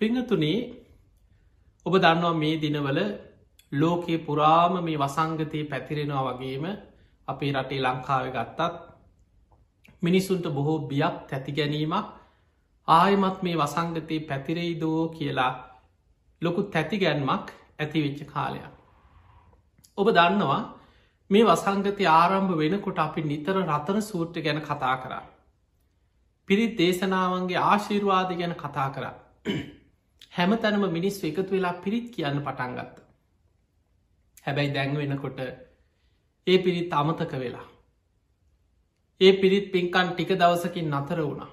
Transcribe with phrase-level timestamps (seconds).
[0.00, 0.60] පිංහතුනේ
[1.86, 3.00] ඔබ දන්නවා මේ දිනවල
[3.72, 6.64] ලෝකයේ පුරාම මේ වසංගතය පැතිරෙනවා වගේම
[7.28, 8.60] අපේ රටේ ලංකාව ගත්තත්
[10.02, 12.06] මිනිසුන්ට බොහෝ බියක් තැති ගැනීමක්
[12.88, 15.52] ආයමත් මේ වසංගතයේ පැතිරෙයිදෝ කියලා
[16.42, 17.46] ලොකු තැතිගැන්මක්
[17.78, 18.72] ඇතිවෙච්ච කාලයක්.
[19.98, 20.62] ඔබ දන්නවා
[21.30, 25.24] මේ වසංගතය ආරම්භ වෙනකොට අපි නිතර රතන සූට්‍ර ගැන කතා කරා.
[26.48, 29.14] පිරිත් දේශනාවන්ගේ ආශීර්වාද ගැන කතා කරා.
[30.32, 32.96] හැම තැනම මිනිස් එකතු වෙලා පිරිත් කියන්න පටන්ගත්ත.
[34.44, 35.40] හැබැයි දැන් වෙනකොට
[36.46, 37.66] ඒ පිරිත් අමතක වෙලා.
[39.20, 41.50] ඒ පිරිත් පින්කන් ටික දවසකින් නතර වුණා.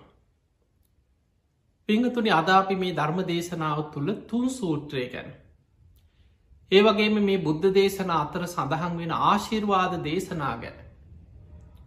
[1.90, 5.30] පිංහතුනි අදාපි මේ ධර්ම දේශනාව තුළ තුන් සූත්‍රය ගැන.
[6.72, 10.78] ඒ වගේම මේ බුද්ධ දේශන අතර සඳහන් වෙන ආශිර්වාද දේශනා ගැන.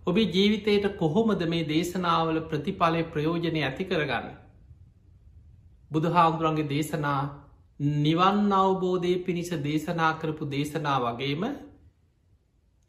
[0.06, 4.30] ඔබේ ජීවිතයට කොහොමද මේ දේශනාවල ප්‍රතිඵලය ප්‍රයෝජනය ඇති කරගන්න.
[5.90, 7.22] බුදුහාමුදුරන්ගේ දේශනා
[7.80, 11.42] නිවන් අවබෝධය පිණිස දේශනා කරපු දේශනා වගේම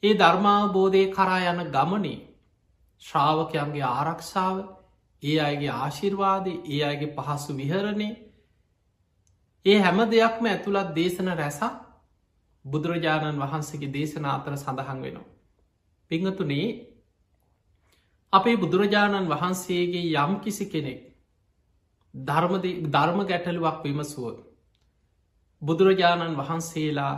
[0.04, 2.18] ඒ ධර්මාවබෝධය කරා යන ගමනේ
[3.02, 4.58] ශ්‍රාවකයන්ගේ ආරක්ෂාව
[5.24, 8.10] ඒ අයගේ ආශිර්වාදය ඒ අයගේ පහසු විහරණය
[9.66, 11.76] ඒ හැම දෙයක්ම ඇතුළත් දේශන රැසක්
[12.66, 15.30] බුදුරජාණන් වහන්සේගේ දේශන අතර සඳහන් වෙනවා.
[16.12, 16.68] පිංහතුනේ
[18.34, 21.11] අපේ බුදුරජාණන් වහන්සේගේ යම් කිසි කෙනෙක්
[22.14, 24.36] ධර්ම ගැටලුවක් විමසුව.
[25.62, 27.14] බුදුරජාණන් වහන්සේලා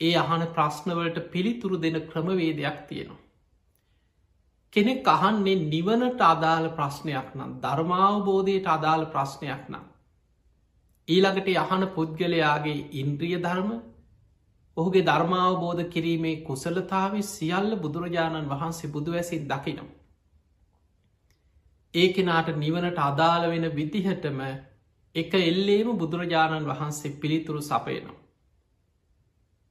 [0.00, 3.22] ඒ අහන ප්‍රශ්නවලට පිළිතුරු දෙන ක්‍රමවේදයක් තියෙනවා.
[4.72, 9.84] කෙනෙක් අහන්නේ නිවනට අදාළ ප්‍රශ්නයක් නම් ධර්මාවබෝධයට අදාළ ප්‍රශ්නයක් නම්.
[11.08, 13.70] ඊළඟට යහන පුද්ගලයාගේ ඉන්ද්‍රිය ධර්ම
[14.76, 19.88] ඔහුගේ ධර්මාවබෝධ කිරීමේ කුසලතාව සියල්ල බුදුරජාණන් වහන්සේ බුදුවැසින් දකිනම්.
[21.94, 24.40] ඒ කෙනාට නිවනට අදාළ වෙන විදිහටම
[25.14, 28.20] එක එල්ලේම බුදුරජාණන් වහන්සේ පිළිතුරු සපයනවා.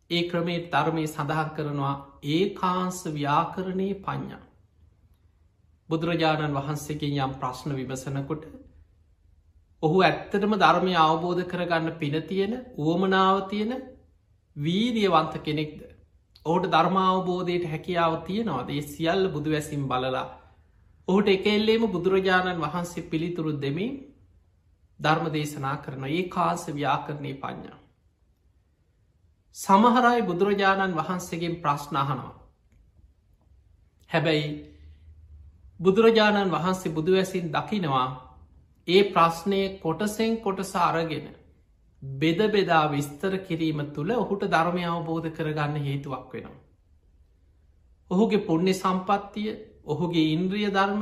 [0.09, 1.93] ඒ ක්‍රමේ ධර්මය සඳහන් කරනවා
[2.25, 4.43] ඒ කාන්ස ව්‍යාකරණයේ පඤ්ඥා.
[5.89, 8.43] බුදුරජාණන් වහන්සේකින් යම් ප්‍රශ්න විමසනකොට
[9.83, 13.73] ඔහු ඇත්තටම ධර්මය අවබෝධ කරගන්න පින තියෙන වුවමනාව තියෙන
[14.55, 15.79] වීරියවන්ත කෙනෙක්ද.
[16.45, 20.25] ඕට ධර්මාවබෝධයට හැකියාව තියෙනවා ඒ සියල්ල බුදු වැසිම් බලලා.
[21.07, 23.93] ඔහුට එකෙල්ලේම බුදුරජාණන් වහන්සේ පිළිතුරු දෙමින්
[24.99, 27.79] ධර්ම දේශනා කරන ඒ කාස ව්‍යාකරණය පඥ්ඥා.
[29.55, 32.33] සමහරයි බුදුරජාණන් වහන්සේගෙන් ප්‍රශ්නහනවා.
[34.09, 34.49] හැබැයි
[35.79, 38.07] බුදුරජාණන් වහන්සේ බුදුවැසින් දකිනවා
[38.87, 41.27] ඒ ප්‍රශ්නය කොටසෙන් කොටස අරගෙන
[42.01, 46.63] බෙද බෙදා විස්තර කිරීම තුළ ඔහුට ධර්මය අවබෝධ කරගන්න හේතුවක් වෙනවා.
[48.11, 49.51] ඔහුගේ පුුණ්‍ය සම්පත්තිය
[49.85, 51.01] ඔහුගේ ඉන්ද්‍රිය ධර්ම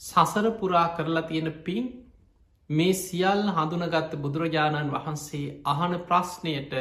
[0.00, 1.86] සසර පුරා කරලා තියෙන පින්
[2.70, 6.74] මේ සියල් හඳුනගත්ත බුදුරජාණන් වහන්සේ අහන ප්‍රශ්නයට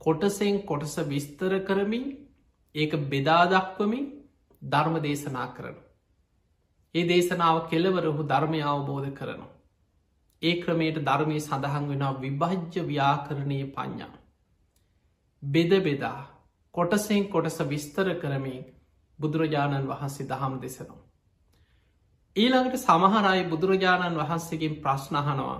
[0.00, 2.04] කොටසෙන් කොටස විස්තර කරමින්
[2.74, 4.06] ඒක බෙදාදක්වමින්
[4.62, 5.76] ධර්ම දේශනා කරන.
[6.94, 9.52] ඒ දේශනාව කෙලවර ඔහු ධර්මය අවබෝධ කරනවා.
[10.42, 14.12] ඒ ක්‍රමයට ධර්මය සඳහන් වෙන විභජ්‍ය ව්‍යාකරණය පඤ්ඥා.
[15.42, 16.20] බෙද බෙදා
[16.74, 18.62] කොටසෙන් කොටස විස්තර කරමින්
[19.22, 21.02] බුදුරජාණන් වහන්සේ දහම් දෙසනවා.
[22.36, 25.58] ඊළඟට සමහරයි බුදුරජාණන් වහන්සේගෙන් ප්‍රශ්නහනවා.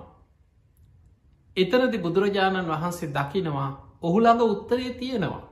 [1.57, 3.71] එතරදි බුදුරජාණන් වහන්සේ දකිනවා
[4.03, 5.43] ඔහු ළඟ උත්තරය තියෙනවා.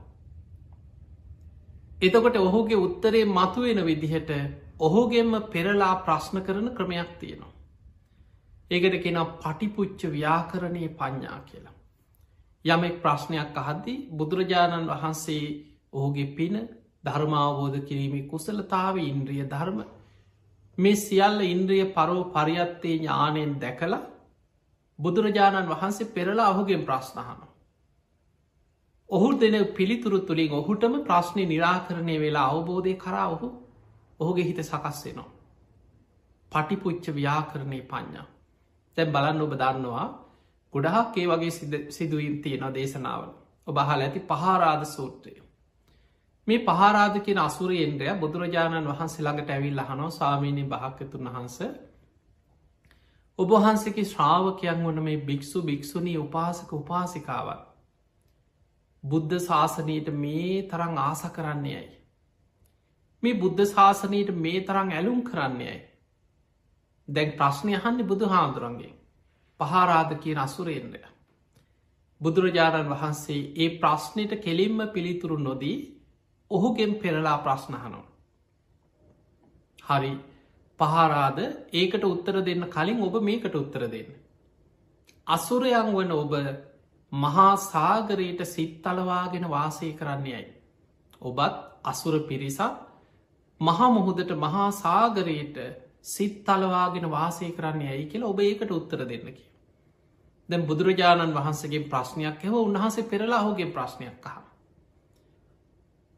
[2.01, 4.31] එතකොට ඔහුගේ උත්තරේ මතුවෙන විදිහට
[4.81, 7.53] ඔහුගෙන්ම පෙරලා ප්‍රශ්න කරන ක්‍රමයක් තියෙනවා.
[8.71, 11.77] ඒකට කෙන පටිපුච්ච ව්‍යාකරණය පඤ්ඥා කියලා.
[12.65, 15.45] යමෙක් ප්‍රශ්නයක් අහද්දි බුදුරජාණන් වහන්සේ
[15.93, 16.57] ඔහුගේ පින
[17.05, 19.79] ධර්මාවබෝධ කිරීමේ කුසලතාව ඉන්ද්‍රිය ධර්ම
[20.79, 24.03] මේ සියල්ල ඉන්ද්‍රිය පරෝ පරියත්තේ ඥානයෙන් දැකලා
[24.99, 27.41] බුදුරජාණන් වහන්සේ පෙරලා ඔහුගෙන් ප්‍රශ්නහන.
[29.11, 33.49] ඔහු දෙන පිළිතුරු තුළින් ඔහුටම ප්‍රශ්නය නිරාකරණය වෙලා අවබෝධය කරා ඔහු
[34.21, 35.31] ඔහුගේ හිත සකස්වෙනවා.
[36.53, 38.27] පටිපුච්ච ව්‍යාකරණය පඤ්ඥා.
[38.97, 40.09] තැන් බලන්න ඔබ දන්නවා
[40.75, 41.53] ගොඩහක් ඒ වගේ
[41.91, 43.31] සිදුවීම් තියෙන දේශනාවල
[43.67, 45.35] ඔබහල ඇති පහරාධ සූත්‍රය.
[46.51, 51.59] මේ පහරාධ කියෙන අසුරයෙන්ද්‍රය බුදුරජාණන් වහන්සේ ළඟට ඇවිල් හනෝ සාමීනී භාක්‍යතුන් වහන්ස
[53.39, 57.63] ඔබහන්සකි ශ්‍රාවකයන් වන මේ භික්‍ෂු භික්‍ෂුණී උපාසක උපාසිකාවත්.
[59.05, 61.93] බුද්ධ ශාසනයට මේ තරං ආස කරන්නේයයි.
[63.23, 65.79] මේ බුද්ධ ශාසනයට මේ තරං ඇලුම් කරන්නේයයි.
[67.09, 68.93] දැන් ප්‍රශ්නය අහන්නේ බුදු හාමුදුරන්ගේ
[69.61, 71.01] පහරාධ කිය අසුරේන්ද්‍රය.
[72.21, 75.79] බුදුරජාණන් වහන්සේ ඒ ප්‍රශ්නයට කෙලින්ම පිළිතුරු නොදී
[76.51, 78.05] ඔහුගෙන් පෙරලා ප්‍රශ්නහනෝ.
[79.85, 80.13] හරි
[80.81, 81.39] පහරාද
[81.75, 84.11] ඒකට උත්තර දෙන්න කලින් ඔබ මේකට උත්තර දෙන්න.
[85.27, 86.33] අසුරයන් වන ඔබ
[87.13, 90.49] මහා සාගරයට සිත් තලවාගෙන වාසය කරන්නේයයි.
[91.23, 92.75] ඔබත් අසුර පිරිසක්
[93.61, 95.57] මහා මුහුදට මහා සාගරයට
[96.03, 99.49] සිත් තලවාගෙන වාසය කරන්න ඇයි කියලා ඔබ ඒකට උත්තර දෙන්න කිය.
[100.49, 104.50] දැම් බුදුරජාණන් වහන්සගේ ප්‍රශ්නයක් එව උන්හසේ පෙරලා හෝගේ ප්‍රශ්නයක් කහ.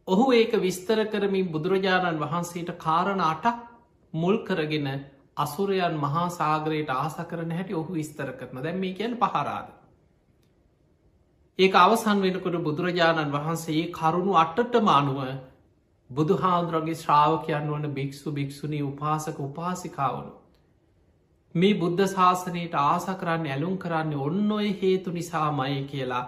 [0.08, 3.60] ඔහු ඒක විස්තර කරමින් බුදුරජාණන් වහන්සේට කාරණ අටක්
[4.14, 4.88] මුල් කරගෙන
[5.36, 9.68] අසුරයන් මහා සාගරයට ආස කරන හැටි ඔහු විස්තර කරන දැම් මේ කියන් පහරාද.
[11.58, 15.22] ඒක අවසන් වෙනකොට බුදුරජාණන් වහන්සේ කරුණු අටට මානුව
[16.10, 20.32] බුදු හාදුරගේ ශ්‍රාවකයන් වන භික්‍ෂු භික්‍ෂුණී උපාසක උපාසිකාවනු.
[21.54, 26.24] මේ බුද්ධ ශාසනයට ආස කරන්න ඇලුම් කරන්න ඔන්න ඔය හේතු නිසාමය කියලා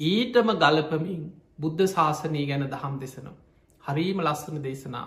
[0.00, 1.22] ඊටම ගලපමින්
[1.58, 3.34] බුද්ධ ශාසනය ගැන දහම් දෙසනම්.
[3.82, 5.06] හරීම ලස්සන දේශනා.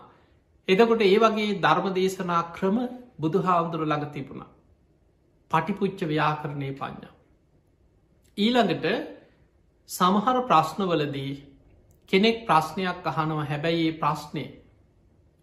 [0.68, 2.78] එදකොට ඒ වගේ ධර්ම දේශනා ක්‍රම
[3.20, 4.52] බුදු හාමුදුරු ළඟ තිබුණා.
[5.52, 7.14] පටිපුච්ච ව්‍යාකරණය පඥ්ඥා.
[8.38, 8.86] ඊළඟට
[9.90, 11.32] සමහර ප්‍රශ්නවලදී
[12.10, 14.46] කෙනෙක් ප්‍රශ්නයක් අහනවා හැබැයි ඒ ප්‍රශ්නය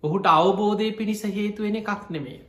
[0.03, 2.41] ඔහුට අවබෝධය පිණිස හේතුවෙන එකක් නෙමේ.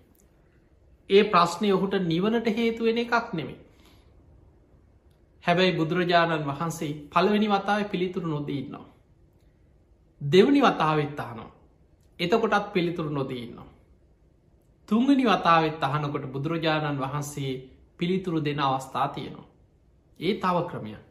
[1.09, 3.59] ඒ ප්‍රශ්නය ඔහුට නිවනට හේතුවෙන එකක් නෙමේ.
[5.43, 8.87] හැබැයි බුදුරජාණන් වහන්සේ පළවෙනි වතාව පිළිතුරු නොදීන්නවා.
[10.21, 11.51] දෙවනි වතාවෙත් අහනවා.
[12.19, 13.67] එතකොටත් පිළිතුරු නොදීන්නවා.
[14.89, 17.53] තුංගනි වතාවෙත් අහනකොට බුදුරජාණන් වහන්සේ
[17.97, 19.47] පිළිතුරු දෙන අවස්ථා තියෙනවා.
[20.19, 21.01] ඒ තව ක්‍රමයක්.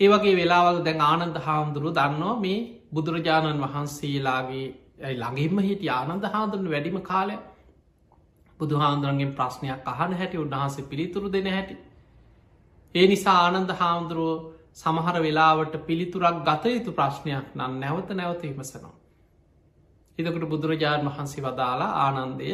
[0.00, 2.58] ඒවගේ වෙලාවල් දැන් ආනන්ද හාමුදුරු දන්නවා මේ
[2.92, 4.66] බුදුරජාණන් වහන්සේලාගේ
[5.12, 7.36] ළඟින්ම හිට ආනන්ද හාදුරන වැඩිම කාලය
[8.60, 11.76] බුදු හාන්දුරන්ගේ ප්‍රශ්නයක් අහන හැටි උන්හන්සේ පිළිතුරු දෙන හැටි.
[12.94, 14.44] ඒ නිසා ආනන්ද හාමුදුරුව
[14.74, 18.94] සමහර වෙලාවට පිළිතුරක් ගත යුතු ප්‍රශ්නයක් නම් නැවත නැවත විමසනවා.
[20.18, 22.50] එදකට බුදුරජාණන් වහන්සේ වදාලා ආනන්දය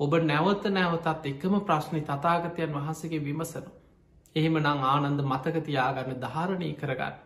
[0.00, 3.76] ඔබ නැවත නැවතත් එකම ප්‍රශ්නි තතාගතයන් වහන්සගේ විමසනවා.
[4.36, 7.16] එහෙම නං ආනන්ද මතකතියාගන්න ධාරණය කරගන්න.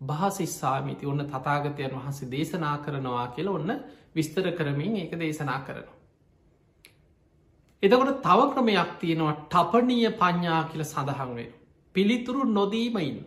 [0.00, 3.70] භාසිස්සාමිති ඔන්න තතාගතයන් වහන්සේ දේශනා කරනවා කියල ඔන්න
[4.14, 5.95] විස්තර කරමින් ඒක දේශනා කරනවා.
[7.86, 11.48] එතකොට තව ක්‍රමයක් තියෙනවා ටපනීය පඤ්ඥා කියල සඳහන්වේ.
[11.94, 13.18] පිළිතුරු නොදීම ඉන්න.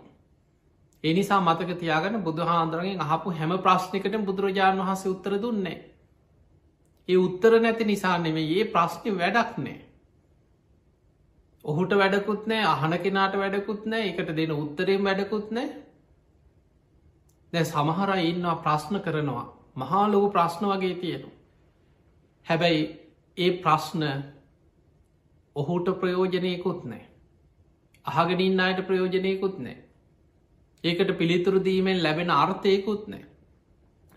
[1.03, 5.77] එනිසා මතක තියාගන්න බුදුහාන්දුරගෙන් අහපු හැම ප්‍රශ්නකට බුදුරජාණන් වහස උත්තර දුන්නේ.
[7.09, 9.77] ඒ උත්තර නැති නිසා නෙමේ ඒ ප්‍රශ්නය වැඩක් නෑ.
[11.65, 15.69] ඔහුට වැඩකුත් නෑ අහන කෙනාට වැඩකුත් නෑ එකට දෙන උත්තරෙන් වැඩකුත් නෑ
[17.53, 19.45] දැ සමහර ඉන්නවා ප්‍රශ්න කරනවා
[19.75, 21.37] මහාලොකු ප්‍රශ්න වගේ තියෙනවා.
[22.45, 22.83] හැබැයි
[23.37, 24.03] ඒ ප්‍රශ්න
[25.59, 27.05] ඔහුට ප්‍රයෝජනයකුත් නෑ.
[28.05, 29.77] අහගෙනින් අයට ප්‍රයෝජනයකුත් නෑ.
[30.83, 33.25] ඒකට පිළිතුරු දීමෙන් ලැබෙන අර්ථයකුත් නෑ.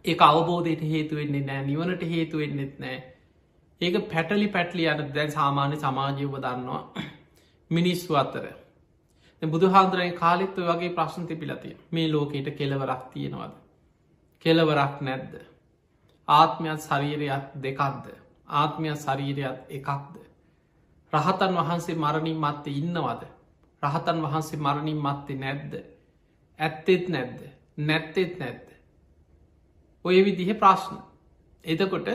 [0.04, 2.98] ඒ අවබෝධයට හේතුවෙන්නේ නෑ නිවනට හේතුවෙන්නෙත් නෑ.
[3.80, 6.82] ඒක පැටලි පැටලි අට දැන් සාමාන්‍ය සමාජයව දන්නවා
[7.70, 8.44] මිනිස්සු අතර
[9.42, 13.54] බුදු හාන්දුරයි කාලෙත්ව වගේ ප්‍රශ්න තිබිලතිය මේ ලෝකයට කෙලවරක් තියෙනවද.
[14.44, 15.32] කෙලවරක් නැද්ද.
[16.28, 18.06] ආත්මයත් ශරීරයක් දෙකක්ද.
[18.54, 20.21] ආත්මයක් ශරීරයක් එකක්ද.
[21.12, 23.22] රහතන් වහන්සේ මරණින් මත්තේ ඉන්නවද.
[23.82, 25.72] රහතන් වහන්සේ මරණින් මත්තේ නැද්ද.
[26.58, 27.40] ඇත්තෙත් නැද්ද.
[27.78, 28.68] නැත්තෙත් නැද්ද.
[30.04, 30.96] ඔය විදිහ ප්‍රශ්න.
[31.64, 32.08] එතකොට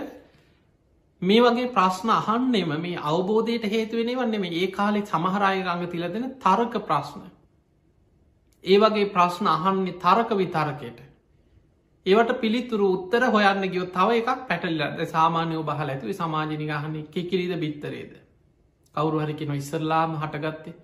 [1.22, 6.30] මේ වගේ ප්‍රශ්න අහන්නෙම මේ අවබෝධයට හේතුවෙන වන්නේ මේ ඒ කාලෙ සමහරය ගඟ තිල දෙෙන
[6.40, 7.22] තරක ප්‍රශ්න.
[8.64, 11.00] ඒ වගේ ප්‍රශ්න අහන්නේ තරක විතරකයට.
[12.06, 18.27] ඒවට පිළිතුරු උත්තර හොයන්න ගියෝ තව එකක් පැටල්ල සාමානයෝ බහල ඇතුව සමාජනි ගහන්නේ කිකිරිද බිත්තරේද.
[18.98, 20.78] කවරු හරිකෙන ඉස්සරලාම හටගත්තේ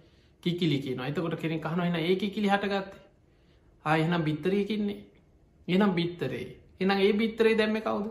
[0.43, 3.01] කිකිලි කියන එතකොට කෙනෙ කහනොහෙන ඒ කිලි හටගත්තේ?
[3.85, 4.99] ආයහනම් බිත්තරයකින්නේ
[5.67, 6.47] එනම් බිත්තරේ.
[6.79, 8.05] එනම් ඒ බිත්තරේ දැම්ම කවුද?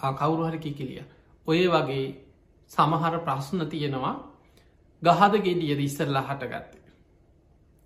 [0.00, 1.04] කවුරු හරි කිකිලිය.
[1.48, 2.06] ඔය වගේ
[2.70, 4.14] සමහර ප්‍රශ්න තියෙනවා
[5.02, 6.82] ගහද ගෙඩියද ඉස්සරලා හටගත්තේ.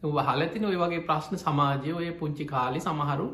[0.02, 3.26] වහලතින ඔය වගේ ප්‍රශ්න සමාජය ඔය පුංචි කාලි සමහරු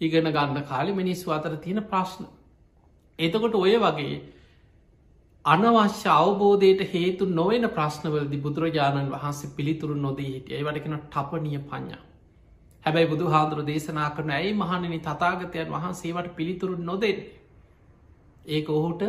[0.00, 2.24] ඉගෙන ගන්න කාලි මිනිස්සු අතර තියෙන ප්‍රශ්න.
[3.18, 4.16] එතකොට ඔය වගේ
[5.44, 12.02] අනවශ්‍ය අවබෝධයට හේතු නොවෙන ප්‍රශ්නවලදි බුදුරජාණන් වහන්සේ පිළිතුරු නොදී හිටිය ඒවටකෙන ටපනිය පඥා.
[12.84, 17.18] හැබැයි බුදු හාදුර දේශනා කරන ඇයි මහණනි තතාගතයන් වහන්සේවට පිළිතුරු නොදෙන්.
[18.46, 19.02] ඒක ඔහුට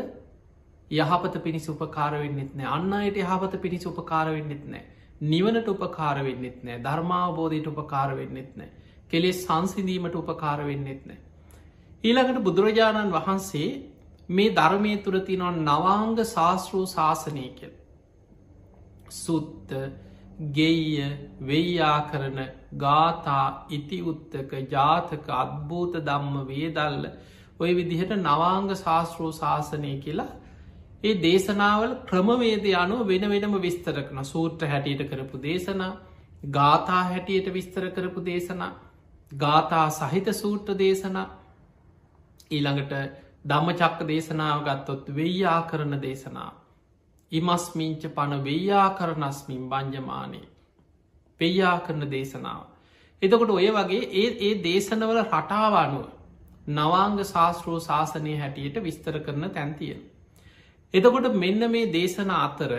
[0.91, 4.83] යහපත පිණිස උපකාරවෙන්නෙත් නෑ අන්න අයට යහපත පිණිස උපකාරවෙන්නෙත් නෑ
[5.25, 8.69] නිවනට උපකාරවෙන්නෙත් නෑ ධර්මාවබෝධයට උපකාරවෙන්නෙත් නෑ
[9.11, 11.19] කෙලෙස් සංසිඳීමට උපකාරවෙන්නෙත් නෑ.
[12.03, 13.69] ඊළඟට බුදුරජාණන් වහන්සේ
[14.29, 17.71] මේ ධර්මය තුර තිනොන් නවාංග ශාස්තෘූ ශාසනයකෙල්.
[19.15, 19.71] සුත්ත
[20.49, 21.03] ගෙය
[21.41, 22.39] වෙய்යා කරන
[22.75, 27.09] ගාතා ඉති උත්තක ජාතක අත්භූත දම්ම වේදල්ල
[27.59, 30.29] ඔය විදිහට නවාංග ශාස්තෘූ ශාසනය කියලා
[31.01, 35.91] ඒ දේශනාවල ක්‍රමවේද අනුව වෙන වෙනම විස්තර කන සූත්‍ර හැටියට කරපු දේශනා
[36.49, 38.71] ගාථා හැටියට විස්තර කරපු දේශනා
[39.31, 41.27] ගාථා සහිත සූට්‍ර දේශනා
[42.49, 42.93] ඊළඟට
[43.45, 46.51] ධමචක්ක දේශනාව ගත්තොත් වෙයා කරන දේශනා.
[47.31, 50.41] ඉමස්මිංච පණ වෙයා කරනස්මින් බංජමානය.
[51.39, 52.63] වෙයා කරන දේශනාව.
[53.21, 56.07] එතකොට ඔය වගේ ඒ ඒ දේශනවල රටාවනුව
[56.69, 59.95] නවාංග ශාස්ත්‍රෝ ශාසනය හැටියට විස්තර කරන තැන්තිය.
[60.93, 62.73] එතකොට මෙන්න මේ දේශන අතර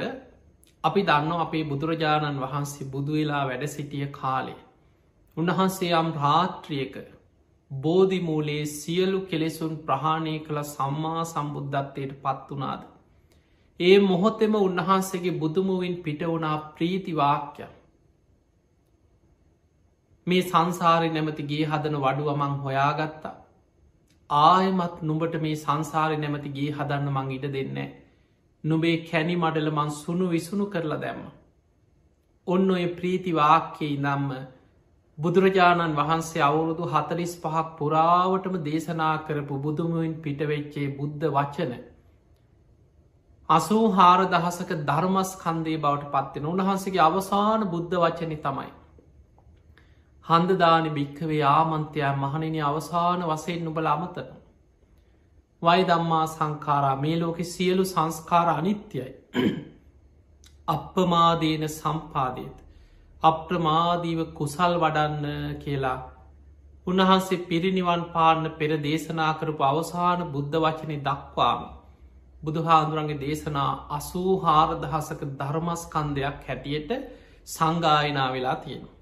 [0.85, 4.61] අපි දන්න අපේ බුදුරජාණන් වහන්සේ බුදුවෙලා වැඩ සිටිය කාලේ.
[5.37, 6.95] උන්වහන්සේ යම් රාත්‍රියක
[7.71, 12.83] බෝධිමූලේ සියලු කෙලෙසුන් ප්‍රහාණය කළ සම්මා සම්බුද්ධත්වයට පත් වනාද.
[13.81, 17.69] ඒ මොහොතෙම උන්වහන්සේගේ බුදුමුවින් පිට වුණා ප්‍රීතිවාක්‍ය.
[20.27, 23.35] මේ සංසාරය නැමතිගේ හදන වඩුවමං හොයාගත්තා.
[24.31, 27.79] ආයමත් නුඹට මේ සංසාරය නැමතිගේ හදන්න මං ඉඩ දෙන්න.
[28.65, 31.23] නුබේ කැනි මඩල මං සුණු විසුණු කරලා දැම්ම.
[32.47, 34.31] ඔන්න ඔය ප්‍රීතිවාක්‍යයි නම්ම
[35.21, 41.73] බුදුරජාණන් වහන්සේ අවුරුදු හතලිස් පහක් පුරාවටම දේශනා කරපු බුදුමුවෙන් පිටවෙච්චේ බුද්ධ වචන.
[43.49, 48.71] අසූ හාර දහසක ධර්මස් කන්දේ බවට පත්වෙන උන්වහන්සේගේ අවසාන බුද්ධ වචනය තමයි.
[50.27, 54.31] හන්දදාන භික්කවේ ආමන්තයා මහණනි අවසාන වසයෙන් නුබල අමතන.
[55.63, 59.11] වයි දම්මා සංකාරා මේ ලෝකෙ සියලු සංස්කාර අනිත්‍යයි.
[60.69, 62.70] අපපමාදේන සම්පාදයත.
[63.23, 65.99] අප්‍රමාදීව කුසල් වඩන්න කියලා
[66.87, 71.67] උන්වහන්සේ පිරිනිවන් පාන්න පෙර දේශනා කරපු අවසාන බුද්ධ වචනය දක්වාම
[72.43, 76.91] බුදුහාදුරන්ගේ දේශනා අසූ හාරදහසක ධර්මස්කන්දයක් හැටියට
[77.47, 78.97] සංගායනා වෙලා තියෙනවා.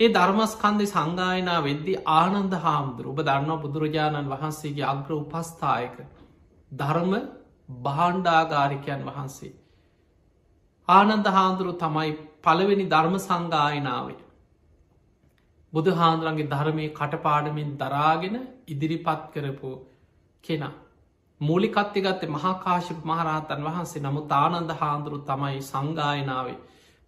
[0.00, 5.96] ඒ ධර්මස්කන්දය සංගායනා වෙද්දි ආනන්ද හාමුදුර ඔබ දන්නවා බුදුරජාණන් වහන්සේගේ අග්‍ර උපස්ථායක
[6.72, 7.12] ධර්ම
[7.78, 9.52] බාණ්ඩාගාරිකයන් වහන්සේ.
[10.88, 12.12] ආනන්ද හාන්දුරු තමයි
[12.44, 14.20] පළවෙනි ධර්ම සංගායනාවේ.
[15.72, 19.72] බුදු හාන්දුරන්ගේ ධර්මය කටපාඩමින් දරාගෙන ඉදිරිපත් කරපු
[20.44, 20.74] කෙනා.
[21.40, 26.58] මූලිකත්ති ගත්තේ මහාකාශිප මහරහතන් වහන්සේ නමු තානන්ද හාන්දුරු තමයි සංගායනාවේ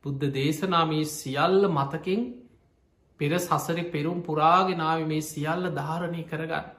[0.04, 2.22] බුද්ධ දේශනාමී සියල්ල මතකින්
[3.20, 6.70] පෙර සසරි පෙරුම් පුරාගෙනාව මේ සියල්ල ධාරණය කරගන්න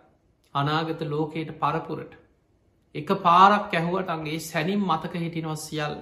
[0.56, 2.18] අනාගත ලෝකයට පරපුරට
[2.96, 5.96] එක පාරක් ඇහුවට අගේ සැනින් මතක හිටිනවා සියල්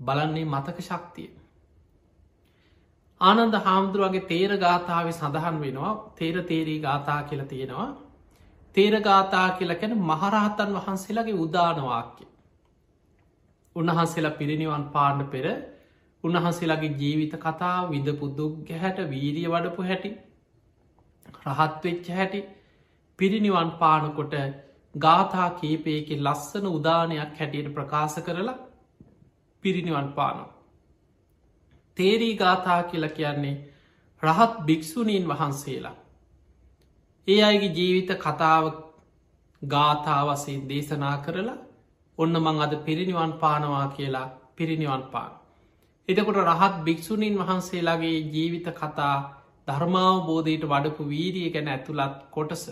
[0.00, 1.30] බලන්නේ මතක ශක්තිය
[3.20, 5.94] ආනන්ද හාමුදුරුවගේ තේර ගාථාව සඳහන් වෙනවා.
[6.14, 7.88] තේර තේරී ගාථා කියල තියෙනවා.
[8.74, 12.24] තේරගාථා කියලකැන මහරහතන් වහන්සේලාගේ උදානවාක්‍ය
[13.76, 15.46] උන්වහන්සේලා පිරිනිවන් පාණ්ඩ පෙර
[16.24, 20.10] උන්වහන්සේලාගේ ජීවිත කතා විදපු දුක් ගැහැට වීරිය වඩපු හැටි
[21.46, 22.40] රහත්වෙච්ච හැටි
[23.18, 24.34] පිරිනිවන් පානකොට
[24.94, 28.58] ගාථා කීපයක ලස්සන උදානයක් හැටියට ප්‍රකාශ කරලා
[29.64, 30.57] පිරිනිවන් පානවා.
[31.98, 33.56] තේරී ගාථා කියල කියන්නේ
[34.22, 35.96] රහත් භික්‍ෂුණීන් වහන්සේලා.
[37.28, 38.64] ඒ අයගේ ජීවිත කතාව
[39.62, 41.58] ගාථාවසේ දේශනා කරලා
[42.18, 45.32] ඔන්න මං අද පිරිනිවන් පානවා කියලා පිරිනිවන් පාන.
[46.08, 49.16] එතකොට රහත් භික්‍ෂුණීන් වහන්සේලාගේ ජීවිත කතා
[49.68, 52.64] ධර්මාවබෝධයට වඩපු වීරිය ගැන ඇතුළත් කොටස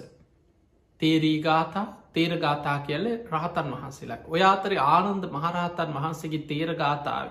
[1.01, 7.29] තේරී ගාතා තේර ගාතා කියල රහතන් වහන්සේලා ඔය අතරේ ආනන්ද මහරහතන් වහන්සේගේ තේර ගාතාව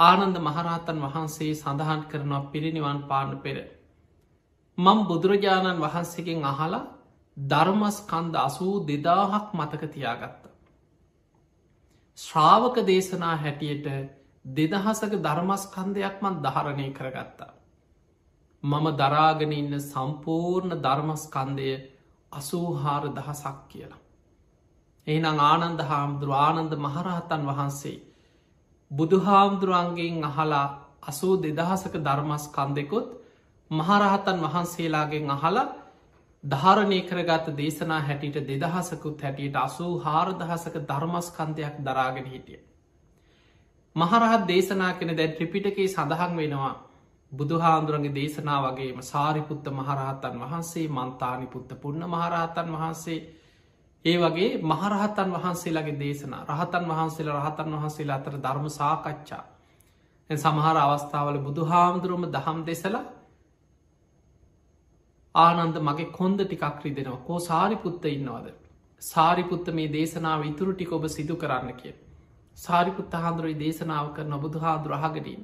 [0.00, 3.56] ආනන්ද මහරහතන් වහන්සේ සඳහන් කරනවා පිරිනිවන් පාන පෙර
[4.78, 6.86] මං බුදුරජාණන් වහන්සේගෙන් අහලා
[7.36, 10.42] ධර්මස්කන්ද අසූ දෙදාහක් මතක තියාගත්ත.
[12.18, 13.86] ශ්‍රාවක දේශනා හැටියට
[14.44, 17.52] දෙදහසක ධර්මස්කන්දයක් මන් ධහරණය කරගත්තා.
[18.62, 21.70] මම දරාගෙන ඉන්න සම්පූර්ණ ධර්මස්කන්දය
[22.32, 24.04] අසූහාර දහසක් කියලා.
[25.06, 27.98] එහිනම් ආනන්ද හාමුදුරු ආනන්ද මහරහතන් වහන්සේ
[28.90, 30.66] බුදුහාමුදුරුවන්ගෙන් අහලා
[31.02, 33.06] අසූ දෙදහසක ධර්මස්කන්දෙකුත්
[33.70, 35.68] මහරහතන් වහන්සේලාගෙන් අහලා
[36.44, 42.60] ධාරණය කරගත දේශනා හැටියට දෙදහසකුත් හැටියට අසූ හාරදහසක ධර්මස්කන්දයක් දරාගෙන හිටිය.
[43.96, 46.74] මහරහත් දේශනා කෙන දැ ත්‍රිපිටකේ සඳහන් වෙනවා
[47.32, 53.18] බුදුහාන්දුරන්ගේ දේශනා වගේම සාරිපුත්ත මහරහතන් වහන්සේ මන්තානිපුත්ත පුන්න මහරහතන් වහන්සේ
[54.04, 59.44] ඒ වගේ මහරහතන් වහන්සේලාගේ දේශනා රහතන් වහන්සේලා රහතන් වහන්සේලා අතර ධර්ම සාකච්ඡා.
[60.30, 63.04] සමහර අවස්ථාවල බුදුහාමුදුරුවම දහම් දෙසලා
[65.34, 67.20] ආනන්ද මගේ කොන්ද ටිකක් රිදෙනවා.
[67.20, 68.46] කෝ සාරිපුත්ත ඉන්නවාද?
[69.02, 71.94] සාරිපුත්ත මේ දේශනාව ඉතුරු ටික ඔබ සිදු කරන්න කිය
[72.58, 75.42] සාරිපුත්ත හාන්දුරුවයි දේශනාව කරන බුදුහාදුර අහගඩීන්.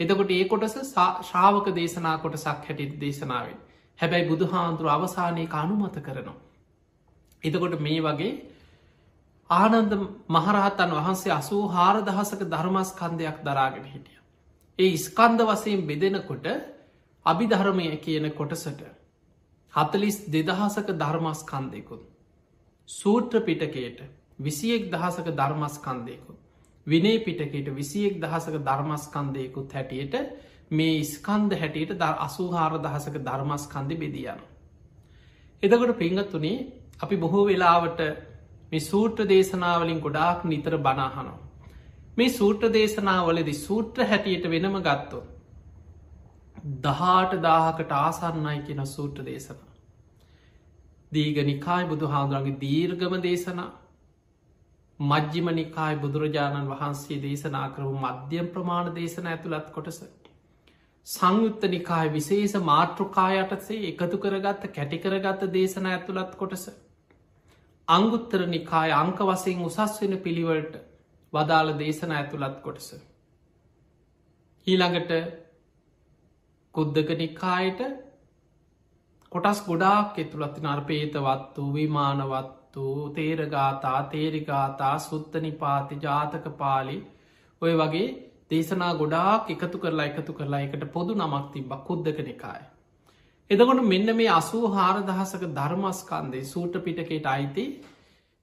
[0.00, 0.76] එතකොට ඒ කොටස
[1.22, 3.58] ශ්‍රාවක දේශනා කොටසක් හැටිට දේශනාවෙන්
[3.98, 6.38] හැබැයි බුදුහාන්දුර අවසානය අනුමත කරනවා.
[7.42, 8.32] එතකොට මේ වගේ
[9.50, 9.92] ආනන්ද
[10.28, 14.18] මහරහතන් වහන්සේ අසූ හාර දහසක ධර්මස්කන්දයක් දරාගෙන හිටිය.
[14.78, 16.46] ඒ ස්කන්ද වසයෙන් බෙදෙනකොට
[17.26, 18.82] අභිධර්මය කියන කොටසට
[19.72, 22.02] හතලිස් දෙදහසක ධර්මස්කන්දයකුත්.
[22.88, 23.98] සූත්‍ර පිටකයට
[24.38, 26.38] විසියෙක් දහසක ධර්මස්කන්දයකුත්.
[26.86, 30.14] විනේ පිටකට විසියෙක් දහසක ධර්මස්කන්දයකුත් හැටියට
[30.70, 34.40] මේ ස්කන්ද හැටියට ද අසූහාර දහසක ධර්මස්කන්දි බෙදියන.
[35.62, 38.00] එදකොට පිංගත්තුනේ අපි බොහෝ වෙලාවට
[38.72, 41.38] මේ සූට්‍ර දේශනාවලින් ගොඩාක් නිතර බනාහනවා.
[42.16, 45.22] මේ සූට්‍ර දේශනාවලදි සූත්‍ර හැටියට වෙනම ගත්තො.
[46.82, 49.60] දහාට දාහකට ආසන්නයි කියෙන සූට්‍ර දේශන.
[51.12, 53.70] දීගනිකායි බුදු හාදුරන්ගේ දීර්ගම දේශනා
[55.00, 60.00] මජ්ජිම නිකායි බුදුරජාණන් වහන්සේ දේශනා කරපු මධ්‍යම් ප්‍රමාණ දේශන ඇතුළත් කොටස.
[61.06, 66.66] සංයුත්ත නිකාය විශේෂ මාතෘකායටසේ එකතු කරගත්ත කැටිකරගත්ත දේශන ඇතුළත් කොටස.
[67.90, 70.74] අංගුත්තර නිකාය අංක වසයෙන් උසස් වෙන පිළිවලට
[71.32, 72.88] වදාළ දේශන ඇතුළත් කොටස.
[74.66, 75.12] ඊළඟට
[76.74, 77.80] කුද්දක නිකායට
[79.32, 86.98] කොටස් ගොඩාක් එතුළත්ති නර්පේතවත් වූ විමානවත් වූ තේරගාතා තේරිගාතා සුත්ත නිපාති ජාතක පාලි
[87.62, 88.08] ඔය වගේ
[88.50, 92.62] දේශනා ගොඩාක් එකතු කරලා එකතු කරලා එකට පොදු නමක් තිබ කුද්දක නිකාය.
[93.50, 97.64] එදකොට මෙන්න මේ අසූ හාර දහසක ධර්මස්කන්දේ සූට පිටකේට අයිති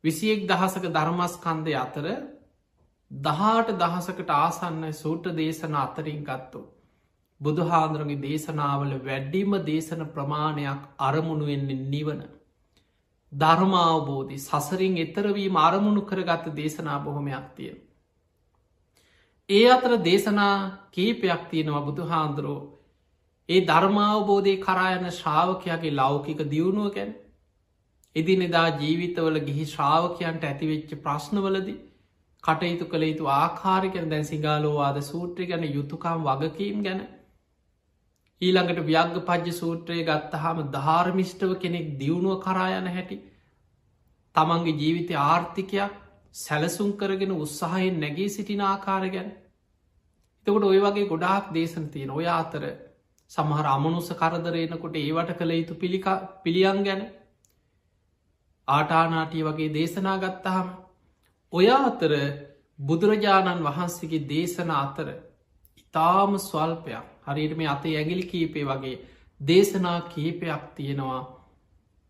[0.04, 2.08] විසියෙක් දහසක ධර්මස්කන්දය අතර
[3.12, 6.62] දහට දහසකට ආසන්න සූට දේශන අතරින් ගත්තු.
[7.42, 12.22] බුදුහාන්දුරගේ දේශනාවල වැඩ්ඩිම දේශන ප්‍රමාණයක් අරමුණුවෙන්නේ නිවන.
[13.32, 17.80] ධර්මාවබෝධි සසරින් එතරවීම අරමුණු කරගත්ත දේශනා බොහොමයක් තියෙන.
[19.50, 20.56] ඒ අතර දේශනා
[20.92, 22.62] කීපයක් තියෙනවා බුදු හාන්දුරෝ
[23.50, 27.12] ඒ ධර්මාවබෝධය කරායන ශ්‍රාවකයාගේ ලෞකික දියුණුව ගැන.
[28.16, 31.76] එදිනෙදා ජීවිතවල ගිහි ශ්‍රාවකයන්ට ඇතිවෙච්ච ප්‍රශ්නවලදි
[32.44, 37.02] කටයුතු කළ යුතු ආකාරිකන දැන් සිංහලෝවාද සූත්‍රය ගැන යුතුකම් වගකීම් ගැන.
[38.42, 43.18] ඊළඟට ව්‍යග්ග පජ්්‍ය සූත්‍රය ගත්තහම ධාර්මිෂ්ටව කෙනෙක් දියුණුව කරායන හැටි
[44.36, 45.96] තමන්ගේ ජීවිතය ආර්ථිකයක්
[46.36, 49.32] සැලසුම් කරගෙන උත්සාහයෙන් නැගේ සිටින ආකාර ගැන.
[50.38, 52.68] එතකොට ඔය වගේ ගොඩාක් දේශන තියෙන ඔය අතර
[53.32, 56.08] සමහර අමනුස කරදරයනකොට ඒවට කළ යුතු පිළික
[56.44, 57.02] පිළියන් ගැන
[58.68, 60.70] ආටානාටිය වගේ දේශනා ගත්තහම
[61.54, 62.14] ඔය අතර
[62.80, 65.08] බුදුරජාණන් වහන්සේගේ දේශන අතර
[65.78, 68.96] ඉතාම ස්වල්පයක් හරියට මේ අතේ ඇගිලි කීපේ වගේ
[69.42, 71.24] දේශනා කීපයක් තියෙනවා